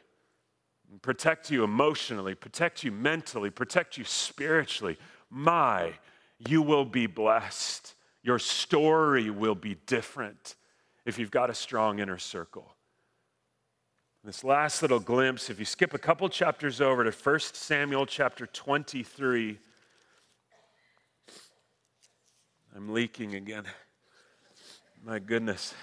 protect 1.02 1.50
you 1.50 1.64
emotionally, 1.64 2.36
protect 2.36 2.84
you 2.84 2.92
mentally, 2.92 3.50
protect 3.50 3.98
you 3.98 4.04
spiritually, 4.04 4.98
my, 5.30 5.94
you 6.40 6.62
will 6.62 6.86
be 6.86 7.08
blessed. 7.08 7.96
Your 8.22 8.40
story 8.40 9.30
will 9.30 9.56
be 9.56 9.76
different 9.86 10.56
if 11.06 11.18
you've 11.18 11.32
got 11.32 11.50
a 11.50 11.54
strong 11.54 12.00
inner 12.00 12.18
circle. 12.18 12.76
This 14.24 14.44
last 14.44 14.82
little 14.82 15.00
glimpse, 15.00 15.50
if 15.50 15.60
you 15.60 15.66
skip 15.66 15.94
a 15.94 15.98
couple 15.98 16.28
chapters 16.28 16.82
over 16.82 17.06
to 17.06 17.12
1 17.12 17.40
Samuel 17.40 18.06
chapter 18.06 18.46
23, 18.46 19.58
I'm 22.80 22.94
leaking 22.94 23.36
again. 23.36 23.66
My 25.04 25.20
goodness. 25.20 25.74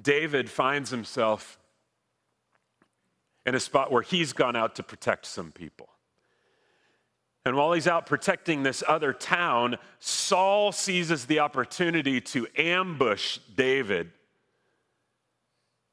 David 0.00 0.48
finds 0.48 0.90
himself 0.90 1.58
in 3.44 3.56
a 3.56 3.58
spot 3.58 3.90
where 3.90 4.02
he's 4.02 4.32
gone 4.32 4.54
out 4.54 4.76
to 4.76 4.84
protect 4.84 5.26
some 5.26 5.50
people. 5.50 5.88
And 7.44 7.56
while 7.56 7.72
he's 7.72 7.88
out 7.88 8.06
protecting 8.06 8.62
this 8.62 8.84
other 8.86 9.12
town, 9.12 9.76
Saul 9.98 10.70
seizes 10.70 11.26
the 11.26 11.40
opportunity 11.40 12.20
to 12.20 12.46
ambush 12.56 13.38
David. 13.56 14.12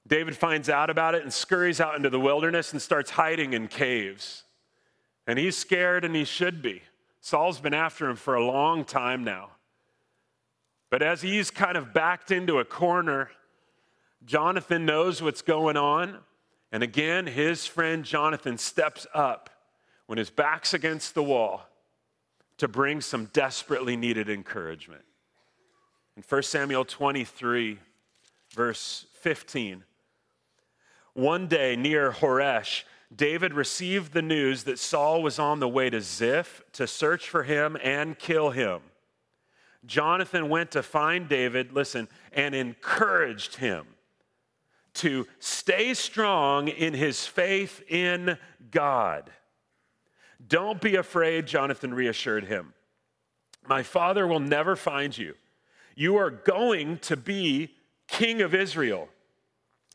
David 0.05 0.37
finds 0.37 0.69
out 0.69 0.91
about 0.91 1.15
it 1.15 1.23
and 1.23 1.33
scurries 1.33 1.81
out 1.81 1.95
into 1.95 2.11
the 2.11 2.19
wilderness 2.19 2.73
and 2.73 2.79
starts 2.79 3.09
hiding 3.09 3.53
in 3.53 3.67
caves. 3.67 4.43
And 5.25 5.39
he's 5.39 5.57
scared 5.57 6.05
and 6.05 6.15
he 6.15 6.25
should 6.25 6.61
be. 6.61 6.83
Saul's 7.21 7.59
been 7.59 7.73
after 7.73 8.09
him 8.09 8.15
for 8.15 8.33
a 8.33 8.43
long 8.43 8.83
time 8.83 9.23
now. 9.23 9.51
But 10.89 11.01
as 11.01 11.21
he's 11.21 11.51
kind 11.51 11.77
of 11.77 11.93
backed 11.93 12.31
into 12.31 12.59
a 12.59 12.65
corner, 12.65 13.29
Jonathan 14.25 14.85
knows 14.85 15.21
what's 15.21 15.41
going 15.41 15.77
on. 15.77 16.17
And 16.71 16.83
again, 16.83 17.27
his 17.27 17.65
friend 17.65 18.03
Jonathan 18.03 18.57
steps 18.57 19.05
up 19.13 19.49
when 20.07 20.17
his 20.17 20.29
back's 20.29 20.73
against 20.73 21.13
the 21.13 21.23
wall 21.23 21.67
to 22.57 22.67
bring 22.67 23.01
some 23.01 23.25
desperately 23.25 23.95
needed 23.95 24.27
encouragement. 24.27 25.03
In 26.17 26.23
1 26.27 26.43
Samuel 26.43 26.85
23, 26.85 27.79
verse 28.53 29.05
15, 29.21 29.83
one 31.13 31.47
day 31.47 31.75
near 31.75 32.11
Horesh, 32.11 32.83
David 33.13 33.53
received 33.53 34.13
the 34.13 34.21
news 34.21 34.63
that 34.63 34.79
Saul 34.79 35.21
was 35.21 35.37
on 35.37 35.59
the 35.59 35.67
way 35.67 35.89
to 35.89 36.01
Ziph 36.01 36.63
to 36.73 36.87
search 36.87 37.27
for 37.27 37.43
him 37.43 37.77
and 37.83 38.17
kill 38.17 38.51
him. 38.51 38.81
Jonathan 39.85 40.47
went 40.47 40.71
to 40.71 40.83
find 40.83 41.27
David, 41.27 41.73
listen, 41.73 42.07
and 42.31 42.55
encouraged 42.55 43.55
him 43.55 43.85
to 44.93 45.27
stay 45.39 45.93
strong 45.93 46.67
in 46.67 46.93
his 46.93 47.25
faith 47.25 47.81
in 47.89 48.37
God. 48.69 49.31
Don't 50.47 50.81
be 50.81 50.95
afraid, 50.95 51.47
Jonathan 51.47 51.93
reassured 51.93 52.45
him. 52.45 52.73
My 53.67 53.83
father 53.83 54.25
will 54.27 54.39
never 54.39 54.75
find 54.75 55.17
you. 55.17 55.35
You 55.95 56.17
are 56.17 56.31
going 56.31 56.97
to 56.99 57.17
be 57.17 57.75
king 58.07 58.41
of 58.41 58.55
Israel, 58.55 59.07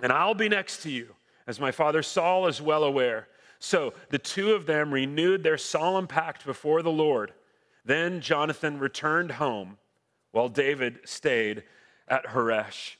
and 0.03 0.13
I'll 0.13 0.35
be 0.35 0.49
next 0.49 0.83
to 0.83 0.91
you, 0.91 1.16
as 1.47 1.61
my 1.61 1.71
father 1.71 2.03
Saul 2.03 2.47
is 2.47 2.61
well 2.61 2.85
aware. 2.85 3.29
So 3.59 3.95
the 4.11 4.19
two 4.19 4.53
of 4.53 4.67
them 4.67 4.93
renewed 4.93 5.43
their 5.43 5.59
solemn 5.59 6.07
pact 6.07 6.45
before 6.45 6.83
the 6.83 6.91
Lord. 6.91 7.33
Then 7.85 8.21
Jonathan 8.21 8.79
returned 8.79 9.33
home 9.33 9.79
while 10.33 10.49
David 10.49 11.01
stayed 11.05 11.63
at 12.09 12.27
Horesh. 12.27 12.97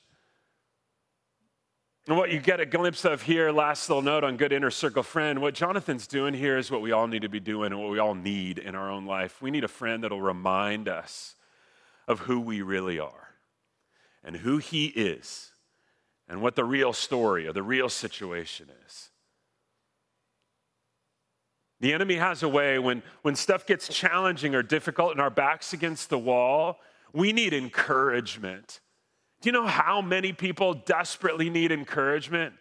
And 2.07 2.17
what 2.17 2.31
you 2.31 2.39
get 2.39 2.61
a 2.61 2.65
glimpse 2.65 3.03
of 3.03 3.23
here, 3.23 3.51
last 3.51 3.89
little 3.89 4.01
note 4.01 4.23
on 4.23 4.37
Good 4.37 4.53
Inner 4.53 4.71
Circle 4.71 5.03
Friend, 5.03 5.41
what 5.41 5.53
Jonathan's 5.53 6.07
doing 6.07 6.33
here 6.33 6.57
is 6.57 6.71
what 6.71 6.81
we 6.81 6.93
all 6.93 7.05
need 7.05 7.23
to 7.23 7.29
be 7.29 7.41
doing 7.41 7.73
and 7.73 7.81
what 7.81 7.91
we 7.91 7.99
all 7.99 8.15
need 8.15 8.59
in 8.59 8.75
our 8.75 8.89
own 8.89 9.05
life. 9.05 9.41
We 9.41 9.51
need 9.51 9.65
a 9.65 9.69
friend 9.69 10.03
that'll 10.03 10.21
remind 10.21 10.87
us 10.87 11.35
of 12.07 12.19
who 12.19 12.39
we 12.39 12.61
really 12.61 12.97
are 12.97 13.27
and 14.23 14.37
who 14.37 14.57
he 14.57 14.85
is 14.87 15.51
and 16.29 16.41
what 16.41 16.55
the 16.55 16.65
real 16.65 16.93
story 16.93 17.47
or 17.47 17.53
the 17.53 17.63
real 17.63 17.89
situation 17.89 18.67
is. 18.85 19.09
The 21.79 21.93
enemy 21.93 22.15
has 22.15 22.41
a 22.41 22.49
way 22.49 22.79
when, 22.79 23.03
when 23.21 23.35
stuff 23.35 23.65
gets 23.65 23.87
challenging 23.87 24.55
or 24.55 24.63
difficult 24.63 25.11
and 25.11 25.21
our 25.21 25.29
back's 25.29 25.73
against 25.73 26.09
the 26.09 26.17
wall, 26.17 26.79
we 27.13 27.33
need 27.33 27.53
encouragement. 27.53 28.79
Do 29.41 29.49
you 29.49 29.53
know 29.53 29.67
how 29.67 30.01
many 30.01 30.33
people 30.33 30.73
desperately 30.73 31.49
need 31.49 31.71
encouragement? 31.71 32.55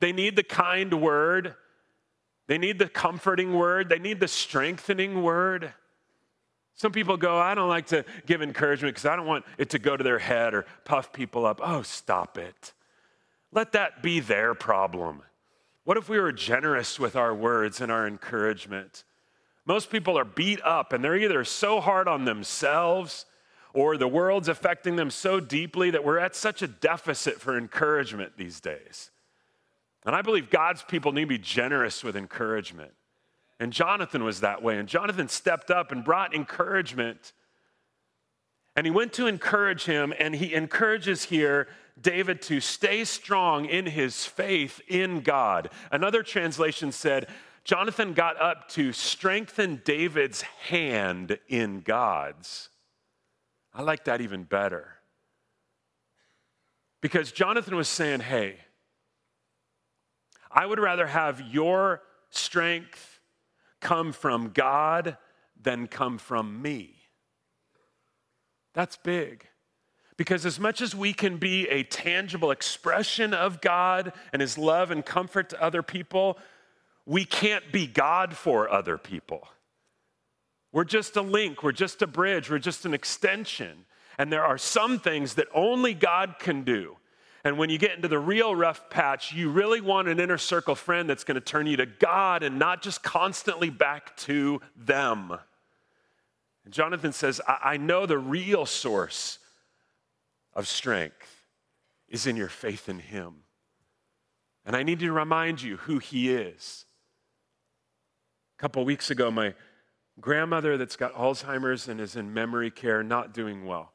They 0.00 0.12
need 0.12 0.36
the 0.36 0.42
kind 0.42 1.00
word, 1.00 1.54
they 2.46 2.58
need 2.58 2.78
the 2.78 2.88
comforting 2.88 3.54
word, 3.54 3.88
they 3.88 3.98
need 3.98 4.20
the 4.20 4.28
strengthening 4.28 5.22
word. 5.22 5.72
Some 6.74 6.92
people 6.92 7.18
go, 7.18 7.38
I 7.38 7.54
don't 7.54 7.68
like 7.68 7.88
to 7.88 8.04
give 8.24 8.40
encouragement 8.40 8.94
because 8.94 9.04
I 9.04 9.14
don't 9.14 9.26
want 9.26 9.44
it 9.58 9.70
to 9.70 9.78
go 9.78 9.96
to 9.96 10.02
their 10.02 10.18
head 10.18 10.54
or 10.54 10.64
puff 10.84 11.12
people 11.12 11.44
up. 11.44 11.60
Oh, 11.62 11.82
stop 11.82 12.38
it. 12.38 12.72
Let 13.52 13.72
that 13.72 14.02
be 14.02 14.20
their 14.20 14.54
problem. 14.54 15.22
What 15.84 15.96
if 15.96 16.08
we 16.08 16.18
were 16.20 16.32
generous 16.32 17.00
with 17.00 17.16
our 17.16 17.34
words 17.34 17.80
and 17.80 17.90
our 17.90 18.06
encouragement? 18.06 19.04
Most 19.66 19.90
people 19.90 20.18
are 20.18 20.24
beat 20.24 20.60
up 20.62 20.92
and 20.92 21.02
they're 21.02 21.16
either 21.16 21.44
so 21.44 21.80
hard 21.80 22.08
on 22.08 22.24
themselves 22.24 23.26
or 23.72 23.96
the 23.96 24.08
world's 24.08 24.48
affecting 24.48 24.96
them 24.96 25.10
so 25.10 25.40
deeply 25.40 25.90
that 25.90 26.04
we're 26.04 26.18
at 26.18 26.34
such 26.34 26.62
a 26.62 26.66
deficit 26.66 27.40
for 27.40 27.56
encouragement 27.56 28.36
these 28.36 28.60
days. 28.60 29.10
And 30.04 30.14
I 30.14 30.22
believe 30.22 30.50
God's 30.50 30.82
people 30.82 31.12
need 31.12 31.22
to 31.22 31.26
be 31.26 31.38
generous 31.38 32.02
with 32.02 32.16
encouragement. 32.16 32.92
And 33.58 33.72
Jonathan 33.72 34.24
was 34.24 34.40
that 34.40 34.62
way. 34.62 34.78
And 34.78 34.88
Jonathan 34.88 35.28
stepped 35.28 35.70
up 35.70 35.92
and 35.92 36.02
brought 36.02 36.34
encouragement. 36.34 37.32
And 38.74 38.86
he 38.86 38.90
went 38.90 39.12
to 39.14 39.26
encourage 39.26 39.84
him, 39.84 40.14
and 40.18 40.34
he 40.34 40.54
encourages 40.54 41.24
here 41.24 41.68
David 42.00 42.42
to 42.42 42.60
stay 42.60 43.04
strong 43.04 43.66
in 43.66 43.86
his 43.86 44.24
faith 44.24 44.80
in 44.88 45.20
God. 45.20 45.70
Another 45.90 46.22
translation 46.22 46.92
said, 46.92 47.28
Jonathan 47.64 48.14
got 48.14 48.40
up 48.40 48.68
to 48.70 48.92
strengthen 48.92 49.82
David's 49.84 50.42
hand 50.42 51.38
in 51.48 51.80
God's. 51.80 52.70
I 53.74 53.82
like 53.82 54.04
that 54.04 54.20
even 54.20 54.44
better. 54.44 54.94
Because 57.00 57.32
Jonathan 57.32 57.76
was 57.76 57.88
saying, 57.88 58.20
hey, 58.20 58.56
I 60.50 60.66
would 60.66 60.80
rather 60.80 61.06
have 61.06 61.40
your 61.40 62.02
strength 62.30 63.20
come 63.80 64.12
from 64.12 64.50
God 64.50 65.16
than 65.60 65.86
come 65.86 66.18
from 66.18 66.60
me. 66.60 66.96
That's 68.74 68.96
big. 68.96 69.49
Because 70.20 70.44
as 70.44 70.60
much 70.60 70.82
as 70.82 70.94
we 70.94 71.14
can 71.14 71.38
be 71.38 71.66
a 71.68 71.82
tangible 71.82 72.50
expression 72.50 73.32
of 73.32 73.62
God 73.62 74.12
and 74.34 74.42
His 74.42 74.58
love 74.58 74.90
and 74.90 75.02
comfort 75.02 75.48
to 75.48 75.62
other 75.62 75.82
people, 75.82 76.36
we 77.06 77.24
can't 77.24 77.72
be 77.72 77.86
God 77.86 78.36
for 78.36 78.70
other 78.70 78.98
people. 78.98 79.48
We're 80.72 80.84
just 80.84 81.16
a 81.16 81.22
link, 81.22 81.62
we're 81.62 81.72
just 81.72 82.02
a 82.02 82.06
bridge, 82.06 82.50
we're 82.50 82.58
just 82.58 82.84
an 82.84 82.92
extension. 82.92 83.86
And 84.18 84.30
there 84.30 84.44
are 84.44 84.58
some 84.58 84.98
things 84.98 85.36
that 85.36 85.48
only 85.54 85.94
God 85.94 86.34
can 86.38 86.64
do. 86.64 86.98
And 87.42 87.56
when 87.56 87.70
you 87.70 87.78
get 87.78 87.96
into 87.96 88.08
the 88.08 88.18
real 88.18 88.54
rough 88.54 88.90
patch, 88.90 89.32
you 89.32 89.48
really 89.48 89.80
want 89.80 90.08
an 90.08 90.20
inner 90.20 90.36
circle 90.36 90.74
friend 90.74 91.08
that's 91.08 91.24
going 91.24 91.36
to 91.36 91.40
turn 91.40 91.66
you 91.66 91.78
to 91.78 91.86
God 91.86 92.42
and 92.42 92.58
not 92.58 92.82
just 92.82 93.02
constantly 93.02 93.70
back 93.70 94.14
to 94.18 94.60
them. 94.76 95.34
And 96.66 96.74
Jonathan 96.74 97.12
says, 97.14 97.40
I, 97.48 97.58
I 97.62 97.76
know 97.78 98.04
the 98.04 98.18
real 98.18 98.66
source 98.66 99.38
of 100.60 100.68
strength 100.68 101.46
is 102.08 102.26
in 102.26 102.36
your 102.36 102.48
faith 102.48 102.88
in 102.88 103.00
Him. 103.00 103.42
And 104.64 104.76
I 104.76 104.84
need 104.84 105.00
to 105.00 105.10
remind 105.10 105.62
you 105.62 105.78
who 105.78 105.98
He 105.98 106.30
is. 106.30 106.84
A 108.58 108.60
couple 108.60 108.84
weeks 108.84 109.10
ago, 109.10 109.30
my 109.30 109.54
grandmother 110.20 110.76
that's 110.76 110.96
got 110.96 111.14
Alzheimer's 111.14 111.88
and 111.88 111.98
is 112.00 112.14
in 112.14 112.32
memory 112.32 112.70
care, 112.70 113.02
not 113.02 113.32
doing 113.32 113.64
well. 113.64 113.92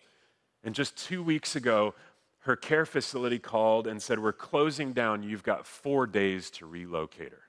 And 0.63 0.73
just 0.73 0.97
two 0.97 1.21
weeks 1.21 1.55
ago, 1.55 1.93
her 2.39 2.55
care 2.55 2.85
facility 2.85 3.37
called 3.37 3.85
and 3.85 4.01
said, 4.01 4.19
We're 4.19 4.33
closing 4.33 4.91
down. 4.91 5.23
You've 5.23 5.43
got 5.43 5.67
four 5.67 6.07
days 6.07 6.49
to 6.51 6.65
relocate 6.65 7.31
her. 7.31 7.43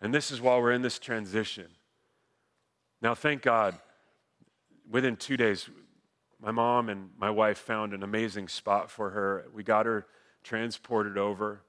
And 0.00 0.12
this 0.12 0.30
is 0.32 0.40
while 0.40 0.60
we're 0.60 0.72
in 0.72 0.82
this 0.82 0.98
transition. 0.98 1.68
Now, 3.00 3.14
thank 3.14 3.42
God, 3.42 3.78
within 4.90 5.16
two 5.16 5.36
days, 5.36 5.68
my 6.42 6.50
mom 6.50 6.88
and 6.88 7.10
my 7.18 7.30
wife 7.30 7.58
found 7.58 7.92
an 7.92 8.02
amazing 8.02 8.48
spot 8.48 8.90
for 8.90 9.10
her. 9.10 9.46
We 9.52 9.62
got 9.62 9.86
her 9.86 10.06
transported 10.42 11.18
over. 11.18 11.62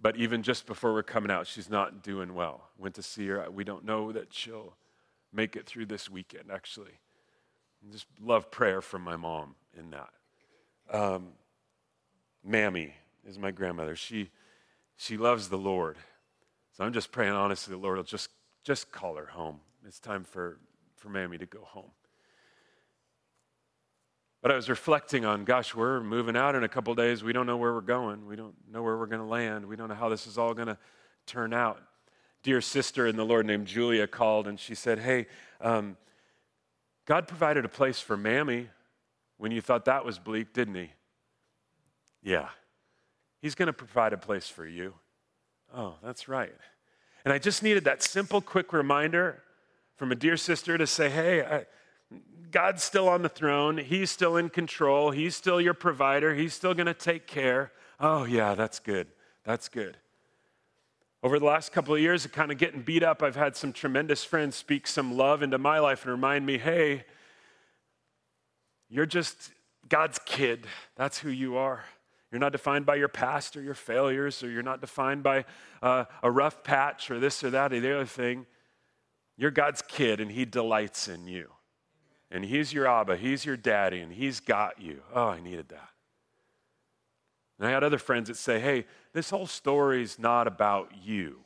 But 0.00 0.16
even 0.16 0.42
just 0.42 0.66
before 0.66 0.92
we're 0.92 1.02
coming 1.02 1.30
out, 1.30 1.46
she's 1.46 1.68
not 1.68 2.02
doing 2.02 2.34
well. 2.34 2.68
Went 2.78 2.94
to 2.94 3.02
see 3.02 3.26
her. 3.28 3.50
We 3.50 3.64
don't 3.64 3.84
know 3.84 4.12
that 4.12 4.32
she'll 4.32 4.76
make 5.32 5.56
it 5.56 5.66
through 5.66 5.86
this 5.86 6.08
weekend, 6.08 6.50
actually. 6.52 7.00
Just 7.90 8.06
love 8.20 8.50
prayer 8.50 8.80
from 8.80 9.02
my 9.02 9.16
mom 9.16 9.54
in 9.76 9.90
that. 9.90 10.10
Um, 10.90 11.28
Mammy 12.44 12.94
is 13.26 13.38
my 13.38 13.50
grandmother. 13.50 13.96
She, 13.96 14.30
she 14.96 15.16
loves 15.16 15.48
the 15.48 15.58
Lord. 15.58 15.96
So 16.76 16.84
I'm 16.84 16.92
just 16.92 17.12
praying 17.12 17.32
honestly, 17.32 17.72
the 17.72 17.78
Lord 17.80 17.96
will 17.96 18.04
just, 18.04 18.30
just 18.64 18.92
call 18.92 19.16
her 19.16 19.26
home. 19.26 19.60
It's 19.86 19.98
time 19.98 20.24
for, 20.24 20.58
for 20.96 21.08
Mammy 21.08 21.38
to 21.38 21.46
go 21.46 21.60
home. 21.62 21.90
But 24.40 24.52
I 24.52 24.54
was 24.54 24.68
reflecting 24.68 25.24
on, 25.24 25.44
gosh, 25.44 25.74
we're 25.74 26.00
moving 26.00 26.36
out 26.36 26.54
in 26.54 26.62
a 26.62 26.68
couple 26.68 26.94
days. 26.94 27.24
We 27.24 27.32
don't 27.32 27.46
know 27.46 27.56
where 27.56 27.72
we're 27.72 27.80
going. 27.80 28.26
We 28.26 28.36
don't 28.36 28.54
know 28.70 28.82
where 28.82 28.96
we're 28.96 29.06
going 29.06 29.20
to 29.20 29.26
land. 29.26 29.66
We 29.66 29.74
don't 29.74 29.88
know 29.88 29.96
how 29.96 30.08
this 30.08 30.26
is 30.26 30.38
all 30.38 30.54
going 30.54 30.68
to 30.68 30.78
turn 31.26 31.52
out. 31.52 31.82
Dear 32.44 32.60
sister 32.60 33.06
in 33.06 33.16
the 33.16 33.24
Lord 33.24 33.46
named 33.46 33.66
Julia 33.66 34.06
called 34.06 34.46
and 34.46 34.60
she 34.60 34.76
said, 34.76 35.00
Hey, 35.00 35.26
um, 35.60 35.96
God 37.04 37.26
provided 37.26 37.64
a 37.64 37.68
place 37.68 38.00
for 38.00 38.16
Mammy 38.16 38.68
when 39.38 39.50
you 39.50 39.60
thought 39.60 39.86
that 39.86 40.04
was 40.04 40.18
bleak, 40.18 40.52
didn't 40.52 40.76
He? 40.76 40.92
Yeah. 42.22 42.48
He's 43.40 43.54
going 43.54 43.66
to 43.66 43.72
provide 43.72 44.12
a 44.12 44.18
place 44.18 44.48
for 44.48 44.66
you. 44.66 44.94
Oh, 45.74 45.94
that's 46.02 46.28
right. 46.28 46.54
And 47.24 47.32
I 47.32 47.38
just 47.38 47.62
needed 47.62 47.84
that 47.84 48.02
simple, 48.02 48.40
quick 48.40 48.72
reminder 48.72 49.42
from 49.96 50.12
a 50.12 50.14
dear 50.14 50.36
sister 50.36 50.78
to 50.78 50.86
say, 50.86 51.10
hey, 51.10 51.42
I, 51.42 51.66
God's 52.50 52.82
still 52.82 53.08
on 53.08 53.22
the 53.22 53.28
throne. 53.28 53.78
He's 53.78 54.10
still 54.10 54.36
in 54.36 54.48
control. 54.48 55.10
He's 55.10 55.36
still 55.36 55.60
your 55.60 55.74
provider. 55.74 56.34
He's 56.34 56.54
still 56.54 56.74
going 56.74 56.86
to 56.86 56.94
take 56.94 57.26
care. 57.26 57.72
Oh, 58.00 58.24
yeah, 58.24 58.54
that's 58.54 58.78
good. 58.78 59.08
That's 59.44 59.68
good. 59.68 59.96
Over 61.22 61.38
the 61.38 61.44
last 61.44 61.72
couple 61.72 61.94
of 61.94 62.00
years 62.00 62.24
of 62.24 62.32
kind 62.32 62.52
of 62.52 62.58
getting 62.58 62.82
beat 62.82 63.02
up, 63.02 63.22
I've 63.22 63.34
had 63.34 63.56
some 63.56 63.72
tremendous 63.72 64.22
friends 64.22 64.54
speak 64.54 64.86
some 64.86 65.16
love 65.16 65.42
into 65.42 65.58
my 65.58 65.80
life 65.80 66.04
and 66.04 66.12
remind 66.12 66.46
me 66.46 66.58
hey, 66.58 67.04
you're 68.88 69.06
just 69.06 69.50
God's 69.88 70.20
kid. 70.24 70.66
That's 70.96 71.18
who 71.18 71.30
you 71.30 71.56
are. 71.56 71.84
You're 72.30 72.38
not 72.38 72.52
defined 72.52 72.86
by 72.86 72.96
your 72.96 73.08
past 73.08 73.56
or 73.56 73.62
your 73.62 73.74
failures, 73.74 74.42
or 74.42 74.50
you're 74.50 74.62
not 74.62 74.80
defined 74.80 75.22
by 75.22 75.44
uh, 75.82 76.04
a 76.22 76.30
rough 76.30 76.62
patch 76.62 77.10
or 77.10 77.18
this 77.18 77.42
or 77.42 77.50
that 77.50 77.72
or 77.72 77.80
the 77.80 77.94
other 77.94 78.04
thing. 78.04 78.46
You're 79.36 79.50
God's 79.50 79.82
kid, 79.82 80.20
and 80.20 80.30
He 80.30 80.44
delights 80.44 81.08
in 81.08 81.26
you. 81.26 81.50
And 82.30 82.44
He's 82.44 82.72
your 82.72 82.86
Abba, 82.86 83.16
He's 83.16 83.44
your 83.44 83.56
daddy, 83.56 84.00
and 84.00 84.12
He's 84.12 84.40
got 84.40 84.80
you. 84.80 85.02
Oh, 85.14 85.28
I 85.28 85.40
needed 85.40 85.68
that. 85.70 85.90
And 87.58 87.66
I 87.66 87.70
had 87.70 87.82
other 87.82 87.98
friends 87.98 88.28
that 88.28 88.36
say, 88.36 88.60
hey, 88.60 88.86
this 89.12 89.30
whole 89.30 89.46
story's 89.46 90.18
not 90.18 90.46
about 90.46 90.92
you. 91.02 91.40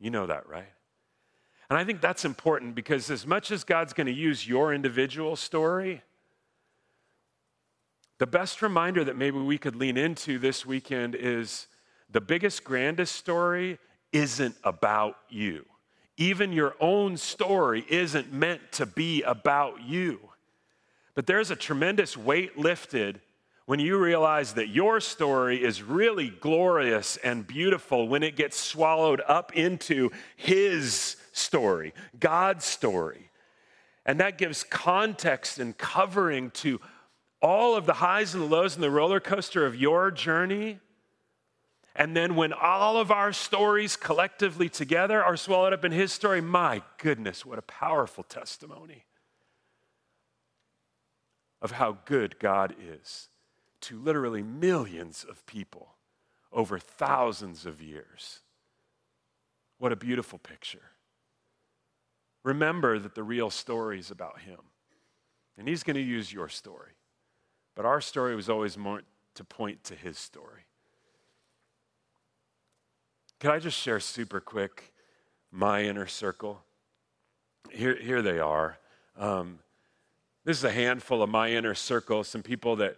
You 0.00 0.10
know 0.10 0.26
that, 0.26 0.48
right? 0.48 0.72
And 1.70 1.78
I 1.78 1.84
think 1.84 2.00
that's 2.00 2.24
important 2.24 2.74
because 2.74 3.10
as 3.10 3.26
much 3.26 3.50
as 3.50 3.64
God's 3.64 3.92
going 3.92 4.06
to 4.06 4.12
use 4.12 4.46
your 4.46 4.74
individual 4.74 5.36
story, 5.36 6.02
the 8.18 8.26
best 8.26 8.62
reminder 8.62 9.04
that 9.04 9.16
maybe 9.16 9.38
we 9.38 9.58
could 9.58 9.76
lean 9.76 9.96
into 9.96 10.38
this 10.38 10.66
weekend 10.66 11.14
is 11.14 11.68
the 12.10 12.20
biggest, 12.20 12.64
grandest 12.64 13.16
story 13.16 13.78
isn't 14.12 14.56
about 14.62 15.16
you. 15.28 15.64
Even 16.16 16.52
your 16.52 16.76
own 16.80 17.16
story 17.16 17.84
isn't 17.88 18.32
meant 18.32 18.60
to 18.72 18.86
be 18.86 19.22
about 19.22 19.82
you. 19.82 20.20
But 21.14 21.26
there's 21.26 21.50
a 21.50 21.56
tremendous 21.56 22.16
weight 22.16 22.58
lifted 22.58 23.20
when 23.66 23.80
you 23.80 23.98
realize 23.98 24.54
that 24.54 24.68
your 24.68 25.00
story 25.00 25.62
is 25.62 25.82
really 25.82 26.28
glorious 26.28 27.16
and 27.18 27.46
beautiful 27.46 28.08
when 28.08 28.22
it 28.22 28.36
gets 28.36 28.58
swallowed 28.58 29.22
up 29.26 29.56
into 29.56 30.10
His 30.36 31.16
story, 31.32 31.94
God's 32.20 32.64
story. 32.64 33.30
And 34.04 34.20
that 34.20 34.36
gives 34.36 34.64
context 34.64 35.58
and 35.58 35.76
covering 35.76 36.50
to 36.50 36.80
all 37.40 37.74
of 37.74 37.86
the 37.86 37.94
highs 37.94 38.34
and 38.34 38.42
the 38.42 38.48
lows 38.48 38.74
and 38.74 38.82
the 38.82 38.90
roller 38.90 39.20
coaster 39.20 39.64
of 39.64 39.76
your 39.76 40.10
journey. 40.10 40.78
And 41.96 42.16
then 42.16 42.34
when 42.34 42.52
all 42.52 42.96
of 42.96 43.10
our 43.10 43.32
stories 43.32 43.96
collectively 43.96 44.68
together 44.68 45.22
are 45.22 45.36
swallowed 45.36 45.72
up 45.72 45.84
in 45.84 45.92
His 45.92 46.12
story, 46.12 46.40
my 46.40 46.82
goodness, 46.98 47.46
what 47.46 47.58
a 47.58 47.62
powerful 47.62 48.24
testimony 48.24 49.04
of 51.62 51.72
how 51.72 51.98
good 52.04 52.38
God 52.38 52.74
is 52.78 53.28
to 53.82 53.98
literally 53.98 54.42
millions 54.42 55.24
of 55.28 55.46
people 55.46 55.94
over 56.52 56.78
thousands 56.78 57.64
of 57.64 57.80
years. 57.80 58.40
What 59.78 59.92
a 59.92 59.96
beautiful 59.96 60.38
picture. 60.38 60.90
Remember 62.42 62.98
that 62.98 63.14
the 63.14 63.22
real 63.22 63.50
story 63.50 63.98
is 63.98 64.10
about 64.10 64.40
Him. 64.40 64.58
And 65.56 65.68
He's 65.68 65.82
going 65.82 65.96
to 65.96 66.02
use 66.02 66.32
your 66.32 66.48
story. 66.48 66.92
But 67.74 67.86
our 67.86 68.00
story 68.00 68.34
was 68.34 68.50
always 68.50 68.76
more 68.76 69.02
to 69.34 69.44
point 69.44 69.84
to 69.84 69.94
His 69.94 70.18
story. 70.18 70.63
Can 73.44 73.52
I 73.52 73.58
just 73.58 73.78
share 73.78 74.00
super 74.00 74.40
quick 74.40 74.94
my 75.52 75.82
inner 75.82 76.06
circle? 76.06 76.62
Here, 77.70 77.94
here 77.94 78.22
they 78.22 78.38
are. 78.38 78.78
Um, 79.18 79.58
this 80.46 80.56
is 80.56 80.64
a 80.64 80.72
handful 80.72 81.22
of 81.22 81.28
my 81.28 81.50
inner 81.50 81.74
circle, 81.74 82.24
some 82.24 82.42
people 82.42 82.76
that 82.76 82.96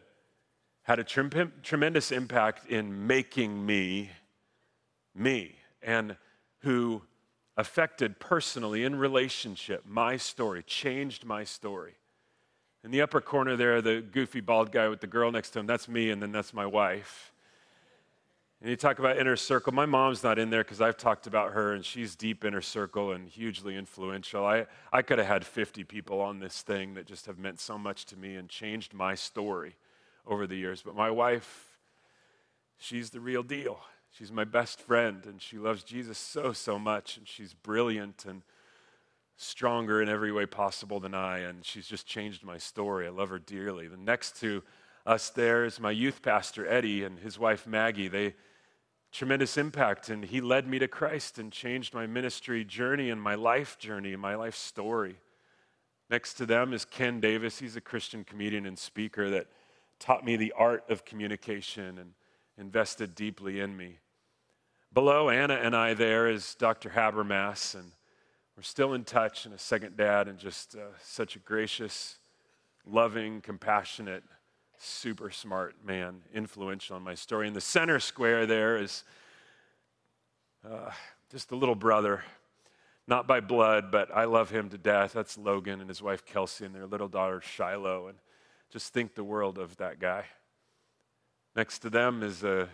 had 0.82 1.00
a 1.00 1.02
trem- 1.02 1.52
tremendous 1.64 2.12
impact 2.12 2.70
in 2.70 3.08
making 3.08 3.66
me 3.66 4.10
me 5.16 5.56
and 5.82 6.14
who 6.60 7.02
affected 7.56 8.20
personally 8.20 8.84
in 8.84 8.94
relationship 8.94 9.82
my 9.84 10.16
story, 10.16 10.62
changed 10.62 11.24
my 11.24 11.42
story. 11.42 11.96
In 12.84 12.92
the 12.92 13.00
upper 13.00 13.20
corner 13.20 13.56
there, 13.56 13.82
the 13.82 14.00
goofy 14.00 14.42
bald 14.42 14.70
guy 14.70 14.86
with 14.86 15.00
the 15.00 15.08
girl 15.08 15.32
next 15.32 15.50
to 15.50 15.58
him, 15.58 15.66
that's 15.66 15.88
me, 15.88 16.10
and 16.10 16.22
then 16.22 16.30
that's 16.30 16.54
my 16.54 16.66
wife. 16.66 17.32
And 18.60 18.70
you 18.70 18.76
talk 18.76 18.98
about 18.98 19.18
inner 19.18 19.36
circle. 19.36 19.74
My 19.74 19.84
mom's 19.84 20.22
not 20.22 20.38
in 20.38 20.48
there 20.48 20.64
because 20.64 20.80
I've 20.80 20.96
talked 20.96 21.26
about 21.26 21.52
her, 21.52 21.74
and 21.74 21.84
she's 21.84 22.16
deep 22.16 22.42
inner 22.42 22.62
circle 22.62 23.12
and 23.12 23.28
hugely 23.28 23.76
influential. 23.76 24.46
I, 24.46 24.66
I 24.90 25.02
could 25.02 25.18
have 25.18 25.28
had 25.28 25.44
50 25.44 25.84
people 25.84 26.20
on 26.22 26.38
this 26.38 26.62
thing 26.62 26.94
that 26.94 27.06
just 27.06 27.26
have 27.26 27.38
meant 27.38 27.60
so 27.60 27.76
much 27.76 28.06
to 28.06 28.16
me 28.16 28.34
and 28.36 28.48
changed 28.48 28.94
my 28.94 29.14
story 29.14 29.76
over 30.26 30.46
the 30.46 30.56
years. 30.56 30.80
But 30.80 30.96
my 30.96 31.10
wife, 31.10 31.76
she's 32.78 33.10
the 33.10 33.20
real 33.20 33.42
deal. 33.42 33.78
She's 34.10 34.32
my 34.32 34.44
best 34.44 34.80
friend, 34.80 35.26
and 35.26 35.42
she 35.42 35.58
loves 35.58 35.84
Jesus 35.84 36.16
so, 36.16 36.54
so 36.54 36.78
much, 36.78 37.18
and 37.18 37.28
she's 37.28 37.52
brilliant 37.52 38.24
and 38.24 38.40
stronger 39.36 40.00
in 40.00 40.08
every 40.08 40.32
way 40.32 40.46
possible 40.46 40.98
than 40.98 41.12
I, 41.12 41.40
and 41.40 41.62
she's 41.62 41.86
just 41.86 42.06
changed 42.06 42.42
my 42.42 42.56
story. 42.56 43.06
I 43.06 43.10
love 43.10 43.28
her 43.28 43.38
dearly. 43.38 43.86
The 43.86 43.98
next 43.98 44.40
to 44.40 44.62
us 45.04 45.28
there 45.28 45.66
is 45.66 45.78
my 45.78 45.90
youth 45.90 46.22
pastor, 46.22 46.66
Eddie, 46.66 47.04
and 47.04 47.18
his 47.18 47.38
wife, 47.38 47.66
Maggie. 47.66 48.08
They 48.08 48.34
tremendous 49.16 49.56
impact, 49.56 50.10
and 50.10 50.26
he 50.26 50.42
led 50.42 50.68
me 50.68 50.78
to 50.78 50.86
Christ 50.86 51.38
and 51.38 51.50
changed 51.50 51.94
my 51.94 52.06
ministry 52.06 52.64
journey 52.66 53.08
and 53.08 53.20
my 53.20 53.34
life 53.34 53.78
journey 53.78 54.12
and 54.12 54.20
my 54.20 54.34
life 54.34 54.54
story. 54.54 55.16
Next 56.10 56.34
to 56.34 56.44
them 56.44 56.74
is 56.74 56.84
Ken 56.84 57.18
Davis. 57.18 57.58
He's 57.58 57.76
a 57.76 57.80
Christian 57.80 58.24
comedian 58.24 58.66
and 58.66 58.78
speaker 58.78 59.30
that 59.30 59.46
taught 59.98 60.22
me 60.22 60.36
the 60.36 60.52
art 60.52 60.84
of 60.90 61.06
communication 61.06 61.96
and 61.98 62.12
invested 62.58 63.14
deeply 63.14 63.58
in 63.58 63.74
me. 63.74 64.00
Below 64.92 65.30
Anna 65.30 65.54
and 65.54 65.74
I, 65.74 65.94
there 65.94 66.28
is 66.28 66.54
Dr. 66.54 66.90
Habermas, 66.90 67.74
and 67.74 67.92
we're 68.54 68.62
still 68.62 68.92
in 68.92 69.04
touch, 69.04 69.46
and 69.46 69.54
a 69.54 69.58
second 69.58 69.96
dad, 69.96 70.28
and 70.28 70.38
just 70.38 70.76
uh, 70.76 70.88
such 71.02 71.36
a 71.36 71.38
gracious, 71.38 72.18
loving, 72.86 73.40
compassionate, 73.40 74.24
super 74.78 75.30
smart 75.30 75.74
man, 75.84 76.22
influential 76.34 76.96
in 76.96 77.02
my 77.02 77.14
story. 77.14 77.48
In 77.48 77.54
the 77.54 77.60
center 77.60 78.00
square, 78.00 78.46
there 78.46 78.76
is 78.76 79.04
uh, 80.64 80.90
just 81.30 81.50
a 81.52 81.56
little 81.56 81.74
brother, 81.74 82.22
not 83.06 83.26
by 83.26 83.40
blood, 83.40 83.90
but 83.90 84.14
I 84.14 84.24
love 84.24 84.50
him 84.50 84.68
to 84.70 84.78
death. 84.78 85.12
That's 85.12 85.38
Logan 85.38 85.80
and 85.80 85.88
his 85.88 86.02
wife 86.02 86.24
Kelsey 86.24 86.64
and 86.64 86.74
their 86.74 86.86
little 86.86 87.08
daughter 87.08 87.40
Shiloh. 87.40 88.08
And 88.08 88.18
just 88.70 88.92
think 88.92 89.14
the 89.14 89.24
world 89.24 89.58
of 89.58 89.76
that 89.76 90.00
guy. 90.00 90.24
Next 91.54 91.78
to 91.80 91.90
them 91.90 92.22
is 92.22 92.42
a 92.44 92.68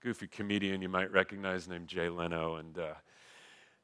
goofy 0.00 0.26
comedian 0.26 0.82
you 0.82 0.88
might 0.88 1.12
recognize 1.12 1.68
named 1.68 1.88
Jay 1.88 2.08
Leno, 2.08 2.56
and 2.56 2.78
uh, 2.78 2.94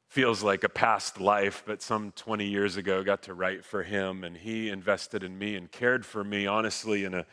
feels 0.09 0.43
like 0.43 0.65
a 0.65 0.69
past 0.69 1.21
life, 1.21 1.63
but 1.67 1.83
some 1.83 2.13
20 2.13 2.47
years 2.47 2.77
ago 2.77 3.05
got 3.05 3.23
to 3.23 3.35
write 3.35 3.65
for 3.65 3.83
him, 3.83 4.25
and 4.25 4.37
he 4.37 4.69
invested 4.69 5.23
in 5.23 5.39
me 5.39 5.55
and 5.55 5.71
cared 5.71 6.05
for 6.05 6.25
me, 6.25 6.47
honestly, 6.47 7.05
in 7.05 7.15
a 7.15 7.27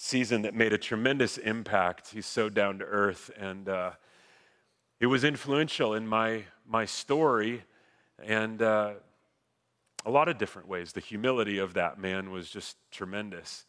season 0.00 0.42
that 0.42 0.54
made 0.54 0.72
a 0.72 0.78
tremendous 0.78 1.38
impact. 1.38 2.10
He's 2.12 2.24
so 2.24 2.48
down 2.48 2.78
to 2.78 2.84
earth, 2.84 3.32
and 3.36 3.68
uh, 3.68 3.90
it 5.00 5.06
was 5.06 5.24
influential 5.24 5.92
in 5.94 6.06
my, 6.06 6.44
my 6.64 6.84
story. 6.84 7.64
And 8.24 8.62
uh, 8.62 8.92
a 10.06 10.10
lot 10.10 10.28
of 10.28 10.38
different 10.38 10.68
ways. 10.68 10.92
The 10.92 11.00
humility 11.00 11.58
of 11.58 11.74
that 11.74 11.98
man 11.98 12.30
was 12.30 12.48
just 12.48 12.76
tremendous. 12.92 13.66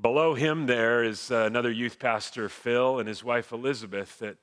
Below 0.00 0.34
him, 0.34 0.66
there 0.66 1.04
is 1.04 1.30
uh, 1.30 1.44
another 1.46 1.70
youth 1.70 2.00
pastor, 2.00 2.48
Phil, 2.48 2.98
and 2.98 3.08
his 3.08 3.22
wife, 3.22 3.52
Elizabeth, 3.52 4.18
that 4.18 4.38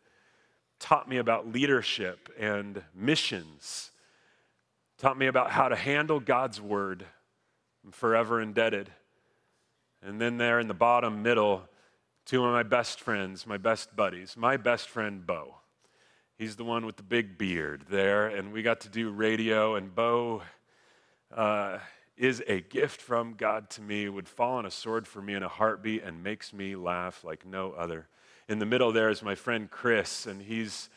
taught 0.80 1.10
me 1.10 1.18
about 1.18 1.52
leadership 1.52 2.30
and 2.40 2.82
missions, 2.96 3.92
taught 4.98 5.18
me 5.18 5.28
about 5.28 5.52
how 5.52 5.68
to 5.68 5.76
handle 5.76 6.22
God's 6.22 6.62
word. 6.62 7.06
I'm 7.84 7.92
forever 7.92 8.40
indebted. 8.40 8.90
And 10.06 10.20
then, 10.20 10.38
there 10.38 10.60
in 10.60 10.68
the 10.68 10.74
bottom 10.74 11.24
middle, 11.24 11.64
two 12.26 12.44
of 12.44 12.52
my 12.52 12.64
best 12.64 13.00
friends, 13.00 13.48
my 13.48 13.58
best 13.58 13.96
buddies, 13.96 14.36
my 14.36 14.58
best 14.58 14.90
friend, 14.90 15.26
Bo. 15.26 15.56
He's 16.38 16.58
the 16.58 16.66
one 16.66 16.86
with 16.86 16.98
the 16.98 17.04
big 17.04 17.38
beard 17.38 17.86
there, 17.90 18.28
and 18.28 18.52
we 18.52 18.64
got 18.64 18.82
to 18.82 18.90
do 18.90 19.12
radio, 19.12 19.76
and 19.76 19.96
Bo 19.96 20.42
uh, 21.34 21.80
is 22.18 22.44
a 22.48 22.60
gift 22.60 23.02
from 23.02 23.36
God 23.36 23.70
to 23.72 23.82
me, 23.82 24.10
would 24.10 24.28
fall 24.28 24.58
on 24.58 24.66
a 24.66 24.72
sword 24.72 25.08
for 25.08 25.22
me 25.22 25.36
in 25.36 25.44
a 25.44 25.48
heartbeat 25.48 26.04
and 26.04 26.22
makes 26.22 26.52
me 26.52 26.76
laugh 26.76 27.24
like 27.24 27.46
no 27.46 27.72
other. 27.72 28.08
In 28.50 28.60
the 28.60 28.66
middle 28.66 28.92
there 28.92 29.10
is 29.10 29.24
my 29.24 29.36
friend 29.36 29.72
Chris, 29.72 30.26
and 30.26 30.42
he's 30.42 30.90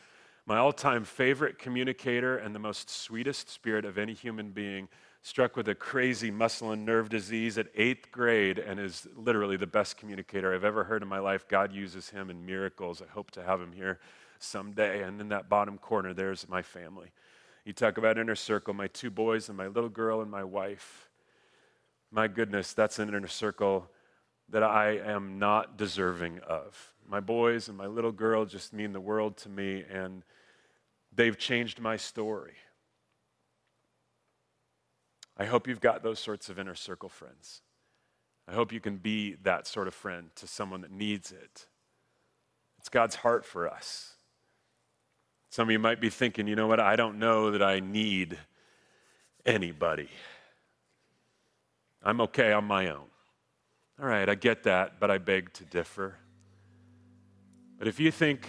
my 0.45 0.57
all 0.57 0.73
time 0.73 1.05
favorite 1.05 1.59
communicator 1.59 2.37
and 2.37 2.53
the 2.53 2.59
most 2.59 2.89
sweetest 2.89 3.49
spirit 3.49 3.85
of 3.85 3.97
any 3.97 4.13
human 4.13 4.51
being. 4.51 4.89
Struck 5.21 5.55
with 5.55 5.67
a 5.67 5.75
crazy 5.75 6.31
muscle 6.31 6.71
and 6.71 6.85
nerve 6.85 7.09
disease 7.09 7.57
at 7.57 7.67
eighth 7.75 8.11
grade 8.11 8.59
and 8.59 8.79
is 8.79 9.07
literally 9.15 9.57
the 9.57 9.67
best 9.67 9.97
communicator 9.97 10.53
I've 10.53 10.63
ever 10.63 10.83
heard 10.83 11.01
in 11.01 11.07
my 11.07 11.19
life. 11.19 11.47
God 11.47 11.73
uses 11.73 12.09
him 12.09 12.29
in 12.29 12.45
miracles. 12.45 13.01
I 13.01 13.11
hope 13.11 13.31
to 13.31 13.43
have 13.43 13.59
him 13.59 13.73
here 13.73 13.99
someday. 14.39 15.03
And 15.03 15.19
in 15.19 15.29
that 15.29 15.49
bottom 15.49 15.77
corner, 15.77 16.13
there's 16.13 16.47
my 16.47 16.61
family. 16.61 17.11
You 17.65 17.73
talk 17.73 17.97
about 17.97 18.17
inner 18.17 18.35
circle, 18.35 18.73
my 18.73 18.87
two 18.87 19.09
boys 19.09 19.49
and 19.49 19.57
my 19.57 19.67
little 19.67 19.89
girl 19.89 20.21
and 20.21 20.31
my 20.31 20.43
wife. 20.43 21.09
my 22.11 22.27
goodness, 22.27 22.73
that's 22.73 22.99
an 22.99 23.09
inner 23.09 23.27
circle 23.27 23.89
that 24.49 24.63
I 24.63 24.97
am 24.99 25.39
not 25.39 25.77
deserving 25.77 26.39
of. 26.47 26.93
My 27.05 27.19
boys 27.19 27.67
and 27.67 27.77
my 27.77 27.87
little 27.87 28.11
girl 28.11 28.45
just 28.45 28.73
mean 28.73 28.93
the 28.93 29.01
world 29.01 29.35
to 29.37 29.49
me, 29.49 29.83
and 29.91 30.23
they've 31.13 31.37
changed 31.37 31.81
my 31.81 31.97
story. 31.97 32.53
I 35.37 35.45
hope 35.45 35.67
you've 35.67 35.81
got 35.81 36.03
those 36.03 36.19
sorts 36.19 36.49
of 36.49 36.57
inner 36.57 36.75
circle 36.75 37.09
friends. 37.09 37.61
I 38.47 38.53
hope 38.53 38.71
you 38.71 38.79
can 38.79 38.97
be 38.97 39.35
that 39.43 39.67
sort 39.67 39.87
of 39.87 39.93
friend 39.93 40.29
to 40.35 40.47
someone 40.47 40.81
that 40.81 40.91
needs 40.91 41.31
it. 41.31 41.67
It's 42.79 42.89
God's 42.89 43.15
heart 43.15 43.45
for 43.45 43.67
us. 43.67 44.13
Some 45.49 45.67
of 45.67 45.71
you 45.71 45.79
might 45.79 45.99
be 45.99 46.09
thinking, 46.09 46.47
you 46.47 46.55
know 46.55 46.67
what, 46.67 46.79
I 46.79 46.95
don't 46.95 47.19
know 47.19 47.51
that 47.51 47.61
I 47.61 47.79
need 47.79 48.37
anybody. 49.45 50.09
I'm 52.03 52.21
okay 52.21 52.51
on 52.51 52.65
my 52.65 52.89
own. 52.89 53.07
All 53.99 54.07
right, 54.07 54.29
I 54.29 54.35
get 54.35 54.63
that, 54.63 54.99
but 54.99 55.09
I 55.09 55.17
beg 55.17 55.53
to 55.53 55.65
differ. 55.65 56.15
But 57.79 57.87
if 57.87 57.99
you 57.99 58.11
think, 58.11 58.47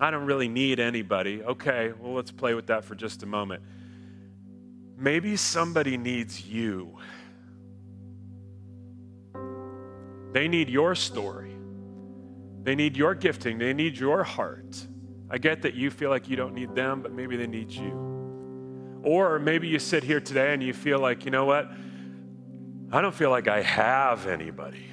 I 0.00 0.10
don't 0.10 0.26
really 0.26 0.48
need 0.48 0.80
anybody, 0.80 1.42
okay, 1.42 1.92
well, 1.98 2.14
let's 2.14 2.30
play 2.30 2.54
with 2.54 2.68
that 2.68 2.84
for 2.84 2.94
just 2.94 3.22
a 3.22 3.26
moment. 3.26 3.62
Maybe 5.00 5.36
somebody 5.36 5.96
needs 5.96 6.44
you. 6.44 6.98
They 10.32 10.48
need 10.48 10.68
your 10.68 10.96
story. 10.96 11.56
They 12.64 12.74
need 12.74 12.96
your 12.96 13.14
gifting. 13.14 13.58
They 13.58 13.72
need 13.72 13.96
your 13.96 14.24
heart. 14.24 14.86
I 15.30 15.38
get 15.38 15.62
that 15.62 15.74
you 15.74 15.90
feel 15.90 16.10
like 16.10 16.28
you 16.28 16.34
don't 16.34 16.52
need 16.52 16.74
them, 16.74 17.00
but 17.00 17.12
maybe 17.12 17.36
they 17.36 17.46
need 17.46 17.70
you. 17.70 19.00
Or 19.04 19.38
maybe 19.38 19.68
you 19.68 19.78
sit 19.78 20.02
here 20.02 20.20
today 20.20 20.52
and 20.52 20.62
you 20.62 20.72
feel 20.72 20.98
like, 20.98 21.24
you 21.24 21.30
know 21.30 21.44
what? 21.44 21.70
I 22.90 23.00
don't 23.00 23.14
feel 23.14 23.30
like 23.30 23.46
I 23.46 23.62
have 23.62 24.26
anybody. 24.26 24.84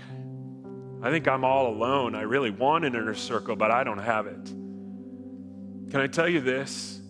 I 1.02 1.10
think 1.10 1.28
I'm 1.28 1.44
all 1.44 1.68
alone. 1.68 2.14
I 2.14 2.22
really 2.22 2.52
want 2.52 2.86
an 2.86 2.94
inner 2.94 3.16
circle, 3.16 3.56
but 3.56 3.72
I 3.72 3.84
don't 3.84 3.98
have 3.98 4.28
it. 4.28 4.46
Can 5.90 6.00
I 6.00 6.08
tell 6.08 6.30
you 6.30 6.42
this? 6.42 7.02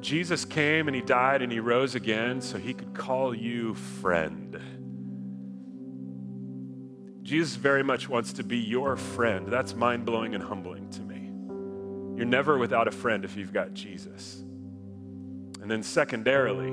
Jesus 0.00 0.44
came 0.44 0.88
and 0.88 0.94
he 0.94 1.02
died 1.02 1.42
and 1.42 1.52
he 1.52 1.60
rose 1.60 1.94
again 1.94 2.40
so 2.40 2.58
he 2.58 2.72
could 2.72 2.94
call 2.94 3.34
you 3.34 3.74
friend. 3.74 4.58
Jesus 7.22 7.54
very 7.54 7.84
much 7.84 8.08
wants 8.08 8.32
to 8.34 8.42
be 8.42 8.58
your 8.58 8.96
friend. 8.96 9.46
That's 9.46 9.74
mind 9.74 10.04
blowing 10.04 10.34
and 10.34 10.42
humbling 10.42 10.88
to 10.90 11.00
me. 11.02 11.30
You're 12.16 12.26
never 12.26 12.58
without 12.58 12.88
a 12.88 12.90
friend 12.90 13.24
if 13.24 13.36
you've 13.36 13.52
got 13.52 13.72
Jesus. 13.72 14.42
And 15.62 15.70
then, 15.70 15.82
secondarily, 15.82 16.70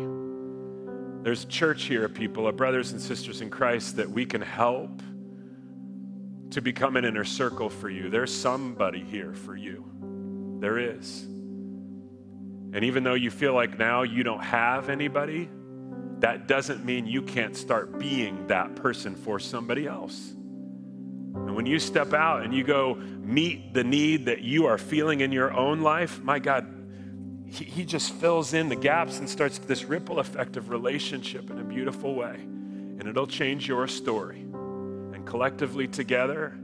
there's 1.24 1.44
a 1.44 1.48
church 1.48 1.84
here 1.84 2.06
of 2.06 2.14
people, 2.14 2.46
our 2.46 2.54
brothers 2.54 2.92
and 2.92 3.02
sisters 3.02 3.42
in 3.42 3.50
Christ, 3.50 3.98
that 3.98 4.10
we 4.10 4.26
can 4.26 4.42
help 4.42 5.02
to 6.52 6.62
become 6.62 6.96
an 6.96 7.04
inner 7.04 7.26
circle 7.26 7.70
for 7.70 7.90
you. 7.90 8.10
There's 8.10 8.34
somebody 8.34 9.04
here 9.04 9.34
for 9.34 9.56
you. 9.56 9.86
There 10.60 10.80
is. 10.80 11.28
And 12.74 12.84
even 12.84 13.04
though 13.04 13.14
you 13.14 13.32
feel 13.32 13.54
like 13.54 13.80
now 13.80 14.04
you 14.04 14.24
don't 14.24 14.44
have 14.44 14.90
anybody, 14.90 15.50
that 16.20 16.48
doesn't 16.48 16.84
mean 16.84 17.06
you 17.06 17.22
can't 17.22 17.56
start 17.56 18.00
being 18.00 18.48
that 18.48 18.76
person 18.76 19.16
for 19.16 19.40
somebody 19.40 19.88
else. 19.88 20.34
And 21.36 21.56
when 21.56 21.66
you 21.66 21.80
step 21.80 22.14
out 22.14 22.44
and 22.44 22.54
you 22.54 22.64
go 22.64 22.96
meet 22.96 23.74
the 23.74 23.84
need 23.84 24.26
that 24.26 24.42
you 24.42 24.66
are 24.66 24.78
feeling 24.78 25.22
in 25.22 25.32
your 25.32 25.54
own 25.54 25.82
life, 25.82 26.22
my 26.22 26.40
God, 26.40 26.74
he, 27.46 27.64
he 27.66 27.86
just 27.86 28.14
fills 28.14 28.54
in 28.54 28.70
the 28.70 28.76
gaps 28.76 29.20
and 29.20 29.30
starts 29.30 29.60
this 29.60 29.86
ripple 29.86 30.20
effect 30.20 30.58
of 30.58 30.70
relationship 30.70 31.50
in 31.52 31.60
a 31.60 31.64
beautiful 31.64 32.16
way. 32.16 32.36
And 32.36 33.08
it'll 33.08 33.28
change 33.28 33.68
your 33.68 33.88
story. 33.88 34.42
And 34.42 35.26
collectively 35.26 35.88
together, 35.88 36.58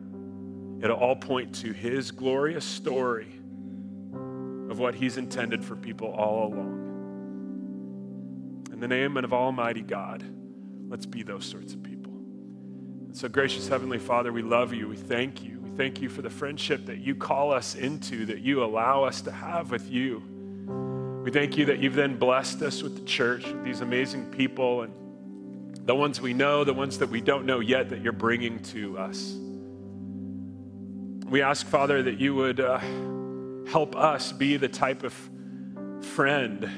it'll 0.81 0.97
all 0.97 1.15
point 1.15 1.53
to 1.55 1.71
his 1.71 2.11
glorious 2.11 2.65
story 2.65 3.39
of 4.73 4.79
what 4.79 4.95
he's 4.95 5.17
intended 5.17 5.63
for 5.63 5.75
people 5.75 6.07
all 6.07 6.47
along. 6.47 6.79
In 8.73 8.79
the 8.79 8.87
name 8.87 9.17
of 9.17 9.31
Almighty 9.31 9.83
God, 9.83 10.25
let's 10.89 11.05
be 11.05 11.21
those 11.21 11.45
sorts 11.45 11.75
of 11.75 11.83
people. 11.83 12.11
And 12.11 13.15
so, 13.15 13.29
gracious 13.29 13.67
Heavenly 13.67 13.99
Father, 13.99 14.33
we 14.33 14.41
love 14.41 14.73
you. 14.73 14.87
We 14.87 14.95
thank 14.95 15.43
you. 15.43 15.59
We 15.59 15.69
thank 15.77 16.01
you 16.01 16.09
for 16.09 16.23
the 16.23 16.29
friendship 16.31 16.87
that 16.87 16.97
you 16.97 17.13
call 17.13 17.53
us 17.53 17.75
into, 17.75 18.25
that 18.25 18.39
you 18.39 18.63
allow 18.63 19.03
us 19.03 19.21
to 19.21 19.31
have 19.31 19.69
with 19.69 19.91
you. 19.91 20.23
We 21.23 21.29
thank 21.29 21.55
you 21.55 21.65
that 21.65 21.77
you've 21.77 21.93
then 21.93 22.17
blessed 22.17 22.63
us 22.63 22.81
with 22.81 22.95
the 22.95 23.05
church, 23.05 23.45
with 23.45 23.63
these 23.63 23.81
amazing 23.81 24.31
people, 24.31 24.81
and 24.81 25.85
the 25.85 25.93
ones 25.93 26.19
we 26.19 26.33
know, 26.33 26.63
the 26.63 26.73
ones 26.73 26.97
that 26.97 27.09
we 27.09 27.21
don't 27.21 27.45
know 27.45 27.59
yet 27.59 27.89
that 27.91 28.01
you're 28.01 28.11
bringing 28.11 28.57
to 28.63 28.97
us. 28.97 29.35
We 31.29 31.43
ask, 31.43 31.67
Father, 31.67 32.01
that 32.01 32.19
you 32.19 32.33
would 32.33 32.59
uh, 32.59 32.79
help 33.67 33.95
us 33.95 34.31
be 34.31 34.57
the 34.57 34.69
type 34.69 35.03
of 35.03 35.13
friend 36.01 36.69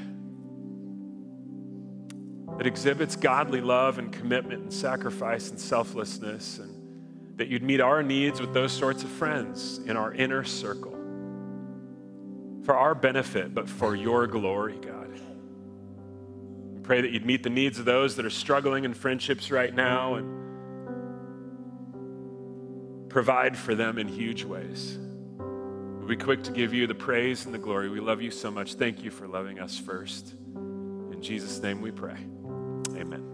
that 2.57 2.67
exhibits 2.67 3.15
godly 3.15 3.61
love 3.61 3.97
and 3.97 4.11
commitment 4.11 4.61
and 4.63 4.73
sacrifice 4.73 5.49
and 5.49 5.59
selflessness, 5.59 6.59
and 6.59 7.37
that 7.37 7.47
you'd 7.49 7.63
meet 7.63 7.81
our 7.81 8.01
needs 8.01 8.39
with 8.39 8.53
those 8.53 8.71
sorts 8.71 9.03
of 9.03 9.09
friends 9.09 9.79
in 9.79 9.97
our 9.97 10.13
inner 10.13 10.43
circle 10.43 10.95
for 12.63 12.75
our 12.75 12.95
benefit, 12.95 13.53
but 13.53 13.69
for 13.69 13.95
your 13.95 14.25
glory, 14.25 14.79
God. 14.79 15.11
We 16.73 16.79
pray 16.81 17.01
that 17.01 17.11
you'd 17.11 17.25
meet 17.25 17.43
the 17.43 17.49
needs 17.49 17.77
of 17.77 17.85
those 17.85 18.15
that 18.15 18.25
are 18.25 18.31
struggling 18.31 18.85
in 18.85 18.93
friendships 18.93 19.51
right 19.51 19.73
now 19.73 20.15
and 20.15 20.43
provide 23.09 23.55
for 23.55 23.75
them 23.75 23.97
in 23.99 24.07
huge 24.07 24.43
ways. 24.43 24.97
We'll 26.05 26.15
be 26.15 26.23
quick 26.23 26.43
to 26.43 26.51
give 26.51 26.71
you 26.71 26.85
the 26.85 26.93
praise 26.93 27.45
and 27.45 27.53
the 27.53 27.57
glory. 27.57 27.89
We 27.89 27.99
love 27.99 28.21
you 28.21 28.29
so 28.29 28.51
much. 28.51 28.75
Thank 28.75 29.03
you 29.03 29.09
for 29.09 29.27
loving 29.27 29.59
us 29.59 29.75
first. 29.75 30.35
In 30.53 31.17
Jesus' 31.19 31.59
name 31.63 31.81
we 31.81 31.89
pray. 31.89 32.17
Amen. 32.95 33.25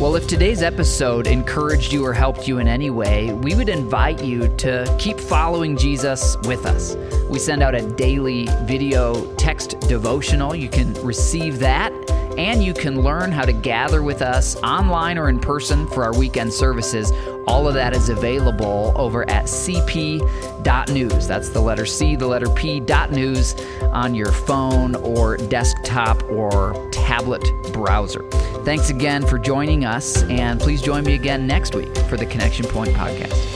Well, 0.00 0.16
if 0.16 0.26
today's 0.26 0.62
episode 0.62 1.26
encouraged 1.26 1.92
you 1.92 2.06
or 2.06 2.14
helped 2.14 2.48
you 2.48 2.56
in 2.56 2.68
any 2.68 2.88
way, 2.88 3.34
we 3.34 3.54
would 3.54 3.68
invite 3.68 4.24
you 4.24 4.48
to 4.56 4.96
keep 4.98 5.20
following 5.20 5.76
Jesus 5.76 6.38
with 6.44 6.64
us. 6.64 6.96
We 7.28 7.38
send 7.38 7.62
out 7.62 7.74
a 7.74 7.86
daily 7.94 8.48
video 8.62 9.30
text 9.36 9.78
devotional. 9.80 10.54
You 10.54 10.70
can 10.70 10.94
receive 11.04 11.58
that 11.58 11.92
and 12.38 12.62
you 12.62 12.74
can 12.74 13.02
learn 13.02 13.32
how 13.32 13.44
to 13.44 13.52
gather 13.52 14.02
with 14.02 14.22
us 14.22 14.56
online 14.62 15.18
or 15.18 15.28
in 15.28 15.38
person 15.38 15.86
for 15.88 16.04
our 16.04 16.16
weekend 16.16 16.52
services. 16.52 17.12
All 17.46 17.68
of 17.68 17.74
that 17.74 17.94
is 17.94 18.08
available 18.08 18.92
over 18.96 19.28
at 19.30 19.44
cp.news. 19.44 21.28
That's 21.28 21.48
the 21.50 21.60
letter 21.60 21.86
C, 21.86 22.16
the 22.16 22.26
letter 22.26 22.48
P, 22.50 22.80
dot 22.80 23.10
news 23.10 23.54
on 23.92 24.14
your 24.14 24.32
phone 24.32 24.94
or 24.96 25.36
desktop 25.36 26.22
or 26.24 26.88
tablet 26.90 27.44
browser. 27.72 28.22
Thanks 28.64 28.90
again 28.90 29.26
for 29.26 29.38
joining 29.38 29.84
us, 29.84 30.22
and 30.24 30.58
please 30.58 30.80
join 30.80 31.04
me 31.04 31.14
again 31.14 31.46
next 31.46 31.74
week 31.74 31.94
for 32.08 32.16
the 32.16 32.26
Connection 32.26 32.66
Point 32.66 32.90
podcast. 32.94 33.53